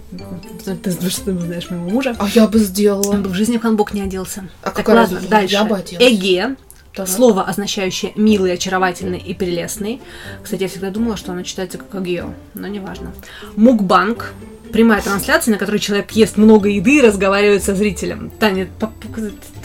Ты, 0.65 0.75
ты 0.75 0.91
ты 0.91 0.91
знаешь 0.91 1.69
моего 1.69 1.89
мужа? 1.89 2.15
А 2.17 2.27
я 2.33 2.47
бы 2.47 2.57
Он 2.59 2.65
сделала. 2.65 3.13
бы 3.13 3.29
в 3.29 3.33
жизни 3.35 3.57
в 3.57 3.61
ханбок 3.61 3.93
не 3.93 4.01
оделся. 4.01 4.47
А 4.63 4.71
так 4.71 4.87
ладно, 4.87 5.03
разница? 5.03 5.27
дальше. 5.29 5.53
Я 5.53 5.63
бы 5.65 5.77
оделась. 5.77 6.03
Эге. 6.03 6.55
Так. 6.95 7.07
Слово, 7.07 7.43
означающее 7.43 8.11
милый, 8.15 8.53
очаровательный 8.53 9.19
и 9.19 9.35
прелестный. 9.35 10.01
Кстати, 10.43 10.63
я 10.63 10.67
всегда 10.67 10.89
думала, 10.89 11.15
что 11.15 11.31
оно 11.31 11.43
читается 11.43 11.77
как 11.77 11.93
агео, 11.93 12.33
но 12.55 12.65
неважно. 12.67 13.13
Мукбанк. 13.55 14.33
Прямая 14.71 15.01
трансляция, 15.01 15.53
на 15.53 15.57
которой 15.57 15.79
человек 15.79 16.11
ест 16.11 16.37
много 16.37 16.69
еды 16.69 16.97
и 16.97 17.01
разговаривает 17.01 17.63
со 17.63 17.75
зрителем. 17.75 18.31
Таня, 18.39 18.69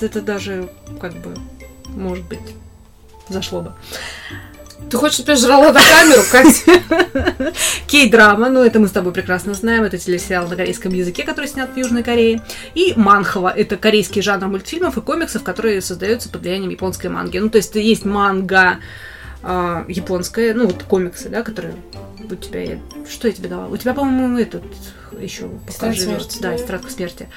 это- 0.01 0.21
даже 0.21 0.69
как 1.01 1.13
бы, 1.15 1.35
может 1.89 2.25
быть, 2.27 2.41
зашло 3.29 3.63
бы. 3.63 3.73
Ты 4.91 4.97
хочешь, 4.97 5.15
чтобы 5.15 5.31
я 5.33 5.37
жрала 5.37 5.73
на 5.73 5.81
камеру, 5.81 6.23
Катя? 6.31 7.53
Кей-драма, 7.87 8.51
ну 8.51 8.63
это 8.63 8.79
мы 8.79 8.89
с 8.89 8.91
тобой 8.91 9.13
прекрасно 9.13 9.55
знаем, 9.55 9.85
это 9.85 9.97
телесериал 9.97 10.49
на 10.49 10.57
корейском 10.57 10.93
языке, 10.93 11.23
который 11.23 11.47
снят 11.47 11.71
в 11.73 11.77
Южной 11.77 12.03
Корее. 12.03 12.43
И 12.75 12.93
манхва, 12.97 13.51
это 13.51 13.77
корейский 13.77 14.23
жанр 14.23 14.49
мультфильмов 14.49 14.99
и 14.99 15.01
комиксов, 15.01 15.45
которые 15.45 15.81
создаются 15.81 16.29
под 16.29 16.43
влиянием 16.43 16.71
японской 16.71 17.07
манги. 17.07 17.39
Ну 17.39 17.49
то 17.49 17.57
есть 17.57 17.75
есть 17.75 18.05
манга 18.05 18.79
а, 19.43 19.85
японская, 19.89 20.53
ну 20.53 20.67
вот 20.67 20.83
комиксы, 20.83 21.29
да, 21.29 21.43
которые 21.43 21.75
у 22.33 22.37
тебя, 22.37 22.63
я- 22.63 22.79
что 23.11 23.29
я 23.29 23.35
тебе 23.35 23.49
дала? 23.49 23.67
У 23.69 23.77
тебя, 23.77 23.95
по-моему, 23.95 24.39
этот 24.39 24.63
еще 25.21 25.49
Тетрадь 25.69 25.97
живёт. 25.97 26.23
смерти, 26.23 26.39
Да, 26.41 26.51
да. 26.53 26.59
тетрадка 26.59 26.91
смерти. 26.91 27.29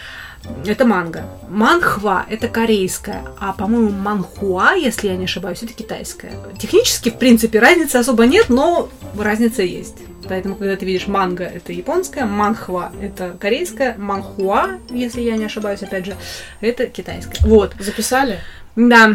Это 0.65 0.85
манга. 0.85 1.25
Манхва 1.49 2.25
это 2.29 2.47
корейская, 2.47 3.23
а, 3.39 3.53
по-моему, 3.53 3.89
манхуа, 3.89 4.73
если 4.75 5.07
я 5.07 5.15
не 5.17 5.25
ошибаюсь, 5.25 5.63
это 5.63 5.73
китайская. 5.73 6.33
Технически, 6.59 7.09
в 7.09 7.17
принципе, 7.17 7.59
разницы 7.59 7.95
особо 7.95 8.25
нет, 8.27 8.49
но 8.49 8.89
разница 9.17 9.63
есть. 9.63 9.97
Поэтому, 10.27 10.55
когда 10.55 10.75
ты 10.75 10.85
видишь 10.85 11.07
манга, 11.07 11.43
это 11.45 11.71
японская, 11.73 12.25
манхва 12.25 12.91
это 13.01 13.35
корейская, 13.39 13.95
манхуа, 13.97 14.79
если 14.89 15.21
я 15.21 15.35
не 15.37 15.45
ошибаюсь, 15.45 15.81
опять 15.83 16.05
же, 16.05 16.15
это 16.61 16.87
китайская. 16.87 17.37
Вот. 17.45 17.73
Записали? 17.79 18.39
Да. 18.75 19.13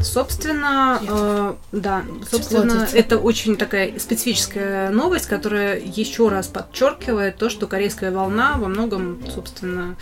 Собственно, 0.00 1.00
э, 1.08 1.54
да, 1.72 2.04
собственно, 2.30 2.86
это 2.92 3.18
очень 3.18 3.56
такая 3.56 3.98
специфическая 3.98 4.90
новость, 4.90 5.26
которая 5.26 5.78
еще 5.78 6.28
раз 6.28 6.48
подчеркивает 6.48 7.36
то, 7.36 7.48
что 7.48 7.66
корейская 7.66 8.10
волна 8.10 8.56
во 8.58 8.68
многом, 8.68 9.18
собственно, 9.34 9.96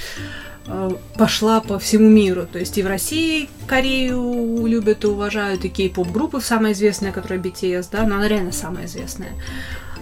э, 0.66 0.90
пошла 1.16 1.60
по 1.60 1.78
всему 1.78 2.08
миру. 2.08 2.46
То 2.50 2.58
есть 2.58 2.76
и 2.78 2.82
в 2.82 2.86
России 2.86 3.48
Корею 3.66 4.66
любят 4.66 5.04
и 5.04 5.06
уважают, 5.06 5.64
и 5.64 5.68
кей-поп 5.68 6.10
группы 6.10 6.40
самая 6.40 6.72
известная, 6.72 7.12
которая 7.12 7.38
BTS, 7.38 7.88
да, 7.92 8.04
но 8.04 8.16
она 8.16 8.28
реально 8.28 8.52
самая 8.52 8.86
известная. 8.86 9.32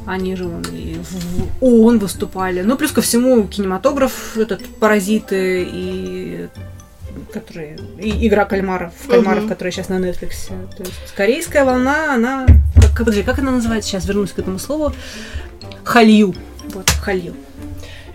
Они 0.05 0.35
же 0.35 0.45
вон 0.45 0.63
и 0.73 0.97
в 1.01 1.63
ООН 1.63 1.99
выступали. 1.99 2.63
Ну, 2.63 2.77
плюс 2.77 2.91
ко 2.91 3.03
всему, 3.03 3.47
кинематограф, 3.47 4.37
этот 4.37 4.65
«Паразиты» 4.81 5.65
и 5.71 6.49
которые 7.33 7.79
и 7.99 8.27
игра 8.27 8.45
кальмаров, 8.45 8.93
кальмаров, 9.09 9.41
Мгм. 9.45 9.49
которая 9.49 9.73
сейчас 9.73 9.89
на 9.89 9.95
Netflix. 9.95 10.49
То 10.77 10.83
есть 10.83 11.13
корейская 11.17 11.65
волна, 11.65 12.15
она 12.15 12.47
как, 12.75 12.85
как, 12.91 12.99
подожди, 12.99 13.23
как 13.23 13.39
она 13.39 13.51
называется? 13.53 13.91
Сейчас 13.91 14.07
вернусь 14.07 14.33
к 14.33 14.39
этому 14.39 14.59
слову. 14.59 14.93
Халью. 15.85 16.35
Вот, 16.73 16.89
халью. 16.91 17.35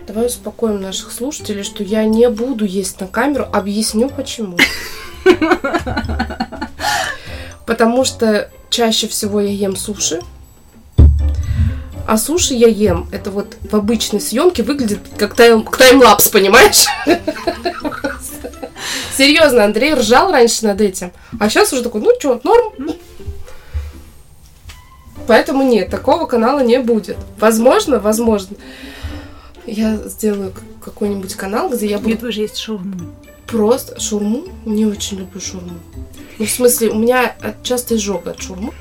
Давай 0.06 0.26
успокоим 0.26 0.80
наших 0.80 1.12
слушателей, 1.12 1.62
что 1.62 1.82
я 1.82 2.04
не 2.04 2.28
буду 2.30 2.64
есть 2.64 2.98
на 3.00 3.06
камеру. 3.06 3.46
Объясню 3.52 4.08
почему. 4.08 4.56
Потому 7.66 8.04
что 8.04 8.50
чаще 8.70 9.08
всего 9.08 9.40
я 9.40 9.50
ем 9.50 9.76
суши. 9.76 10.20
А 12.06 12.16
суши 12.16 12.54
я 12.54 12.68
ем. 12.68 13.06
Это 13.12 13.30
вот 13.30 13.56
в 13.70 13.74
обычной 13.76 14.20
съемке 14.20 14.62
выглядит 14.62 15.00
как 15.18 15.34
тайм, 15.34 15.64
таймлапс, 15.64 16.28
понимаешь? 16.28 16.86
Серьезно, 19.18 19.64
Андрей 19.64 19.94
ржал 19.94 20.30
раньше 20.30 20.64
над 20.64 20.80
этим. 20.80 21.10
А 21.40 21.50
сейчас 21.50 21.72
уже 21.72 21.82
такой, 21.82 22.00
ну 22.02 22.12
что, 22.20 22.40
норм. 22.44 22.72
Поэтому 25.26 25.64
нет, 25.64 25.90
такого 25.90 26.26
канала 26.26 26.60
не 26.60 26.78
будет. 26.78 27.16
Возможно, 27.36 27.98
возможно. 27.98 28.56
Я 29.66 29.96
сделаю 29.96 30.52
какой-нибудь 30.80 31.34
канал, 31.34 31.68
где 31.68 31.88
я 31.88 31.96
буду 31.98 32.10
Мне 32.10 32.16
тоже 32.16 32.42
есть 32.42 32.58
шаурму. 32.58 32.94
Просто 33.48 33.98
шурму? 33.98 34.44
Не 34.64 34.86
очень 34.86 35.18
люблю 35.18 35.40
шурму. 35.40 35.80
Ну, 36.38 36.44
в 36.46 36.50
смысле, 36.50 36.90
у 36.90 36.98
меня 37.00 37.34
от- 37.42 37.64
часто 37.64 37.96
изжога 37.96 38.30
от 38.30 38.40
шурмы. 38.40 38.72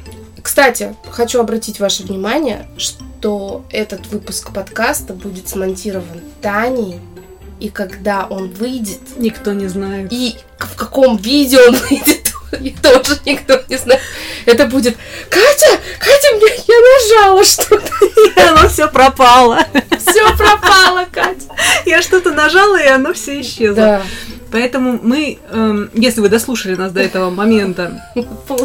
Кстати, 0.44 0.96
хочу 1.10 1.40
обратить 1.40 1.80
ваше 1.80 2.04
внимание, 2.04 2.68
что 2.78 3.66
этот 3.72 4.06
выпуск 4.12 4.54
подкаста 4.54 5.14
будет 5.16 5.50
смонтирован 5.50 6.22
Таней, 6.44 7.00
и 7.60 7.70
когда 7.70 8.26
он 8.30 8.50
выйдет, 8.50 9.00
Никто 9.18 9.54
не 9.54 9.68
знает. 9.68 10.12
и 10.12 10.36
в 10.60 10.76
каком 10.76 11.18
видео 11.18 11.60
он 11.68 11.76
выйдет, 11.76 12.34
и 12.62 12.70
тоже 12.72 13.20
никто 13.26 13.60
не 13.68 13.78
знает. 13.78 14.02
Это 14.46 14.66
будет 14.66 14.96
Катя, 15.30 15.80
Катя, 16.00 16.36
мне 16.36 16.48
я 16.68 17.20
нажала 17.26 17.44
что-то, 17.44 17.92
оно 18.50 18.70
все 18.70 18.88
пропало. 18.88 19.60
все 19.98 20.36
пропало, 20.38 21.06
Катя. 21.12 21.48
Я 21.86 22.02
что-то 22.02 22.32
нажала, 22.32 22.82
и 22.82 22.88
оно 22.88 23.14
все 23.14 23.42
исчезло. 23.42 23.76
Да. 23.76 24.02
Поэтому 24.52 24.98
мы, 25.04 25.40
эм, 25.52 25.90
если 25.94 26.22
вы 26.22 26.30
дослушали 26.30 26.76
нас 26.76 26.94
до 26.94 27.02
этого 27.02 27.30
момента, 27.30 28.02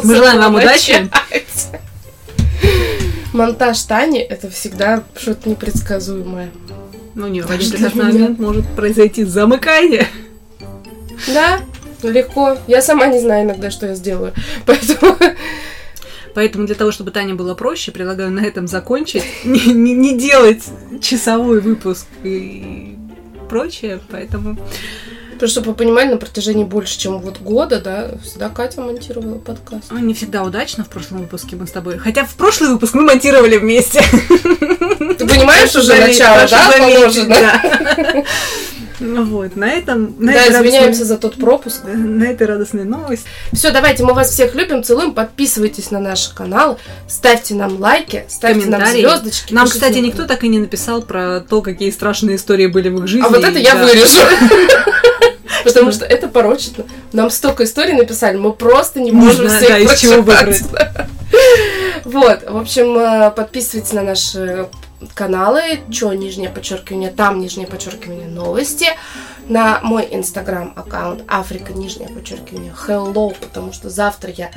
Мы 0.03 0.15
желаем 0.15 0.39
вам 0.39 0.55
удачи. 0.55 1.09
Монтаж 3.33 3.81
Тани 3.83 4.19
это 4.19 4.49
всегда 4.49 5.03
что-то 5.17 5.49
непредсказуемое. 5.49 6.51
Ну 7.15 7.27
не, 7.27 7.41
в 7.41 7.49
один 7.49 7.69
прекрасный 7.71 8.03
момент 8.05 8.39
может 8.39 8.65
произойти 8.75 9.23
замыкание. 9.23 10.07
Да, 11.27 11.59
легко. 12.03 12.57
Я 12.67 12.81
сама 12.81 13.07
не 13.07 13.19
знаю 13.19 13.45
иногда, 13.45 13.71
что 13.71 13.85
я 13.87 13.95
сделаю. 13.95 14.33
Поэтому 14.65 15.17
Поэтому 16.33 16.65
для 16.65 16.75
того, 16.75 16.91
чтобы 16.91 17.11
Тане 17.11 17.35
было 17.35 17.53
проще, 17.53 17.91
предлагаю 17.91 18.31
на 18.31 18.39
этом 18.39 18.67
закончить. 18.67 19.23
Не, 19.43 19.73
не- 19.73 19.93
не 19.93 20.17
делать 20.17 20.63
часовой 21.01 21.61
выпуск 21.61 22.07
и 22.23 22.95
прочее. 23.49 23.99
Поэтому 24.09 24.57
Просто 25.43 25.59
чтобы 25.59 25.71
вы 25.71 25.75
понимали, 25.75 26.07
на 26.07 26.15
протяжении 26.15 26.63
больше, 26.63 26.97
чем 26.97 27.19
вот 27.19 27.41
года, 27.41 27.81
да, 27.81 28.11
всегда 28.23 28.47
Катя 28.47 28.79
монтировала 28.79 29.39
подкаст. 29.39 29.91
ну, 29.91 29.99
не 29.99 30.13
всегда 30.13 30.41
удачно 30.41 30.85
в 30.85 30.87
прошлом 30.87 31.19
выпуске 31.19 31.57
мы 31.57 31.67
с 31.67 31.71
тобой. 31.71 31.97
Хотя 31.97 32.23
в 32.23 32.33
прошлый 32.35 32.69
выпуск 32.69 32.93
мы 32.93 33.01
монтировали 33.01 33.57
вместе. 33.57 34.01
Ты 34.29 35.27
понимаешь 35.27 35.75
уже 35.75 35.95
начало, 35.95 36.47
да, 36.49 36.71
положено? 36.77 37.35
да. 37.35 38.23
Ну 39.01 39.25
Вот, 39.25 39.57
на 39.57 39.69
этом... 39.69 40.15
на 40.17 40.31
Да, 40.31 40.47
извиняемся 40.47 41.01
радостной- 41.01 41.03
за 41.03 41.17
тот 41.17 41.35
пропуск. 41.35 41.81
На 41.83 42.23
этой 42.23 42.47
радостной 42.47 42.85
новости. 42.85 43.25
Все, 43.51 43.71
давайте, 43.71 44.03
мы 44.05 44.13
вас 44.13 44.29
всех 44.29 44.55
любим, 44.55 44.81
целуем, 44.81 45.13
подписывайтесь 45.13 45.91
на 45.91 45.99
наш 45.99 46.29
канал, 46.29 46.79
ставьте 47.09 47.53
нам 47.53 47.81
лайки, 47.81 48.23
ставьте 48.29 48.69
нам 48.69 48.85
звездочки. 48.85 49.53
Нам, 49.53 49.67
кстати, 49.67 49.97
никто 49.97 50.25
так 50.25 50.45
и 50.45 50.47
не 50.47 50.59
написал 50.59 51.01
про 51.01 51.41
то, 51.41 51.61
какие 51.61 51.91
страшные 51.91 52.37
истории 52.37 52.67
были 52.67 52.87
в 52.87 52.99
их 52.99 53.07
жизни. 53.07 53.25
А 53.25 53.29
вот 53.29 53.43
это 53.43 53.59
я 53.59 53.75
да. 53.75 53.83
вырежу. 53.83 54.19
Потому 55.63 55.91
что 55.91 56.05
это 56.05 56.27
порочно. 56.27 56.85
Нам 57.11 57.29
столько 57.29 57.63
историй 57.63 57.93
написали, 57.93 58.37
мы 58.37 58.53
просто 58.53 58.99
не 58.99 59.11
можем 59.11 59.47
всех 59.47 59.69
да, 59.69 59.77
из 59.79 59.99
чего. 59.99 60.23
Вот, 62.05 62.43
в 62.47 62.57
общем, 62.57 62.97
э, 62.97 63.31
подписывайтесь 63.31 63.93
на 63.93 64.03
наши 64.03 64.67
каналы, 65.13 65.79
чё, 65.89 66.11
нижнее 66.11 66.49
подчеркивание, 66.49 67.11
там, 67.11 67.39
нижнее 67.39 67.65
подчеркивание, 67.65 68.27
новости, 68.27 68.87
на 69.47 69.79
мой 69.81 70.07
инстаграм 70.11 70.73
аккаунт 70.75 71.23
Африка, 71.27 71.73
нижнее 71.73 72.09
подчеркивание, 72.09 72.73
hello, 72.87 73.35
потому 73.39 73.73
что 73.73 73.89
завтра 73.89 74.31
я 74.31 74.51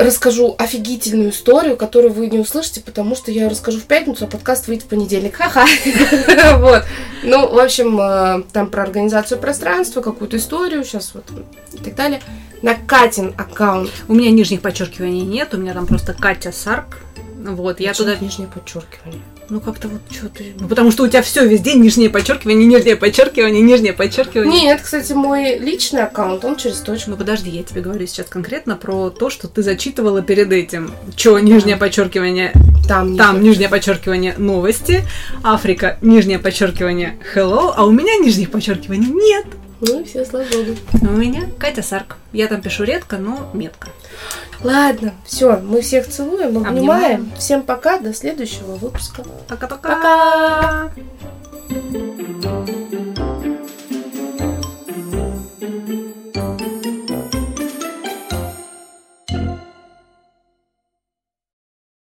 расскажу 0.00 0.54
офигительную 0.58 1.30
историю, 1.30 1.76
которую 1.76 2.12
вы 2.12 2.28
не 2.28 2.38
услышите, 2.38 2.80
потому 2.80 3.14
что 3.14 3.30
я 3.30 3.42
ее 3.42 3.48
расскажу 3.48 3.78
в 3.78 3.84
пятницу, 3.84 4.24
а 4.24 4.28
подкаст 4.28 4.66
выйдет 4.66 4.84
в 4.84 4.88
понедельник. 4.88 5.36
Ха-ха. 5.36 5.66
Вот. 6.58 6.84
Ну, 7.22 7.48
в 7.48 7.58
общем, 7.58 8.00
э, 8.00 8.42
там 8.52 8.70
про 8.70 8.82
организацию 8.82 9.38
пространства, 9.38 10.00
какую-то 10.00 10.36
историю, 10.36 10.84
сейчас 10.84 11.12
вот 11.14 11.24
и 11.72 11.78
так 11.78 11.94
далее. 11.94 12.20
На 12.62 12.74
Катин 12.74 13.34
аккаунт. 13.36 13.90
У 14.08 14.14
меня 14.14 14.30
нижних 14.30 14.60
подчеркиваний 14.60 15.22
нет, 15.22 15.54
у 15.54 15.58
меня 15.58 15.74
там 15.74 15.86
просто 15.86 16.14
Катя 16.14 16.52
Сарк. 16.52 16.98
Вот, 17.36 17.80
я 17.80 17.90
Почему 17.90 18.08
туда... 18.08 18.24
нижнее 18.24 18.48
подчеркивание. 18.48 19.22
Ну, 19.50 19.60
как-то 19.60 19.88
вот 19.88 20.00
что 20.10 20.28
ты... 20.28 20.54
Ну, 20.60 20.68
потому 20.68 20.92
что 20.92 21.02
у 21.02 21.08
тебя 21.08 21.22
все 21.22 21.44
везде 21.44 21.74
нижнее 21.74 22.08
подчеркивание, 22.08 22.66
нижнее 22.66 22.94
подчеркивание, 22.94 23.60
нижнее 23.60 23.92
подчеркивание. 23.92 24.62
Нет, 24.62 24.80
кстати, 24.80 25.12
мой 25.12 25.58
личный 25.58 26.04
аккаунт, 26.04 26.44
он 26.44 26.54
через 26.54 26.76
точку. 26.78 27.10
Ну, 27.10 27.16
подожди, 27.16 27.50
я 27.50 27.64
тебе 27.64 27.80
говорю 27.80 28.06
сейчас 28.06 28.26
конкретно 28.28 28.76
про 28.76 29.10
то, 29.10 29.28
что 29.28 29.48
ты 29.48 29.62
зачитывала 29.64 30.22
перед 30.22 30.52
этим. 30.52 30.92
Чё, 31.16 31.36
нижнее 31.40 31.76
подчеркивание, 31.76 32.52
Там, 32.86 33.16
там 33.16 33.36
нижнее. 33.36 33.50
нижнее 33.50 33.68
подчеркивание 33.68 34.34
новости, 34.38 35.02
Африка, 35.42 35.98
нижнее 36.00 36.38
подчеркивание 36.38 37.18
hello, 37.34 37.72
а 37.76 37.84
у 37.86 37.90
меня 37.90 38.16
нижних 38.18 38.52
подчеркиваний 38.52 39.08
нет. 39.08 39.46
Ну 39.80 40.00
и 40.00 40.04
все, 40.04 40.24
слава 40.24 40.44
богу. 40.44 40.76
У 41.02 41.16
меня 41.16 41.48
Катя 41.58 41.82
Сарк. 41.82 42.16
Я 42.32 42.48
там 42.48 42.60
пишу 42.60 42.84
редко, 42.84 43.16
но 43.16 43.50
метко. 43.54 43.88
Ладно, 44.62 45.14
все, 45.24 45.58
мы 45.58 45.80
всех 45.80 46.06
целуем, 46.08 46.58
обнимаем. 46.58 46.68
Обнимаем. 46.68 47.32
Всем 47.38 47.62
пока, 47.62 47.98
до 47.98 48.12
следующего 48.12 48.76
выпуска. 48.76 49.24
Пока-пока. 49.48 50.90
Пока! 51.70 52.09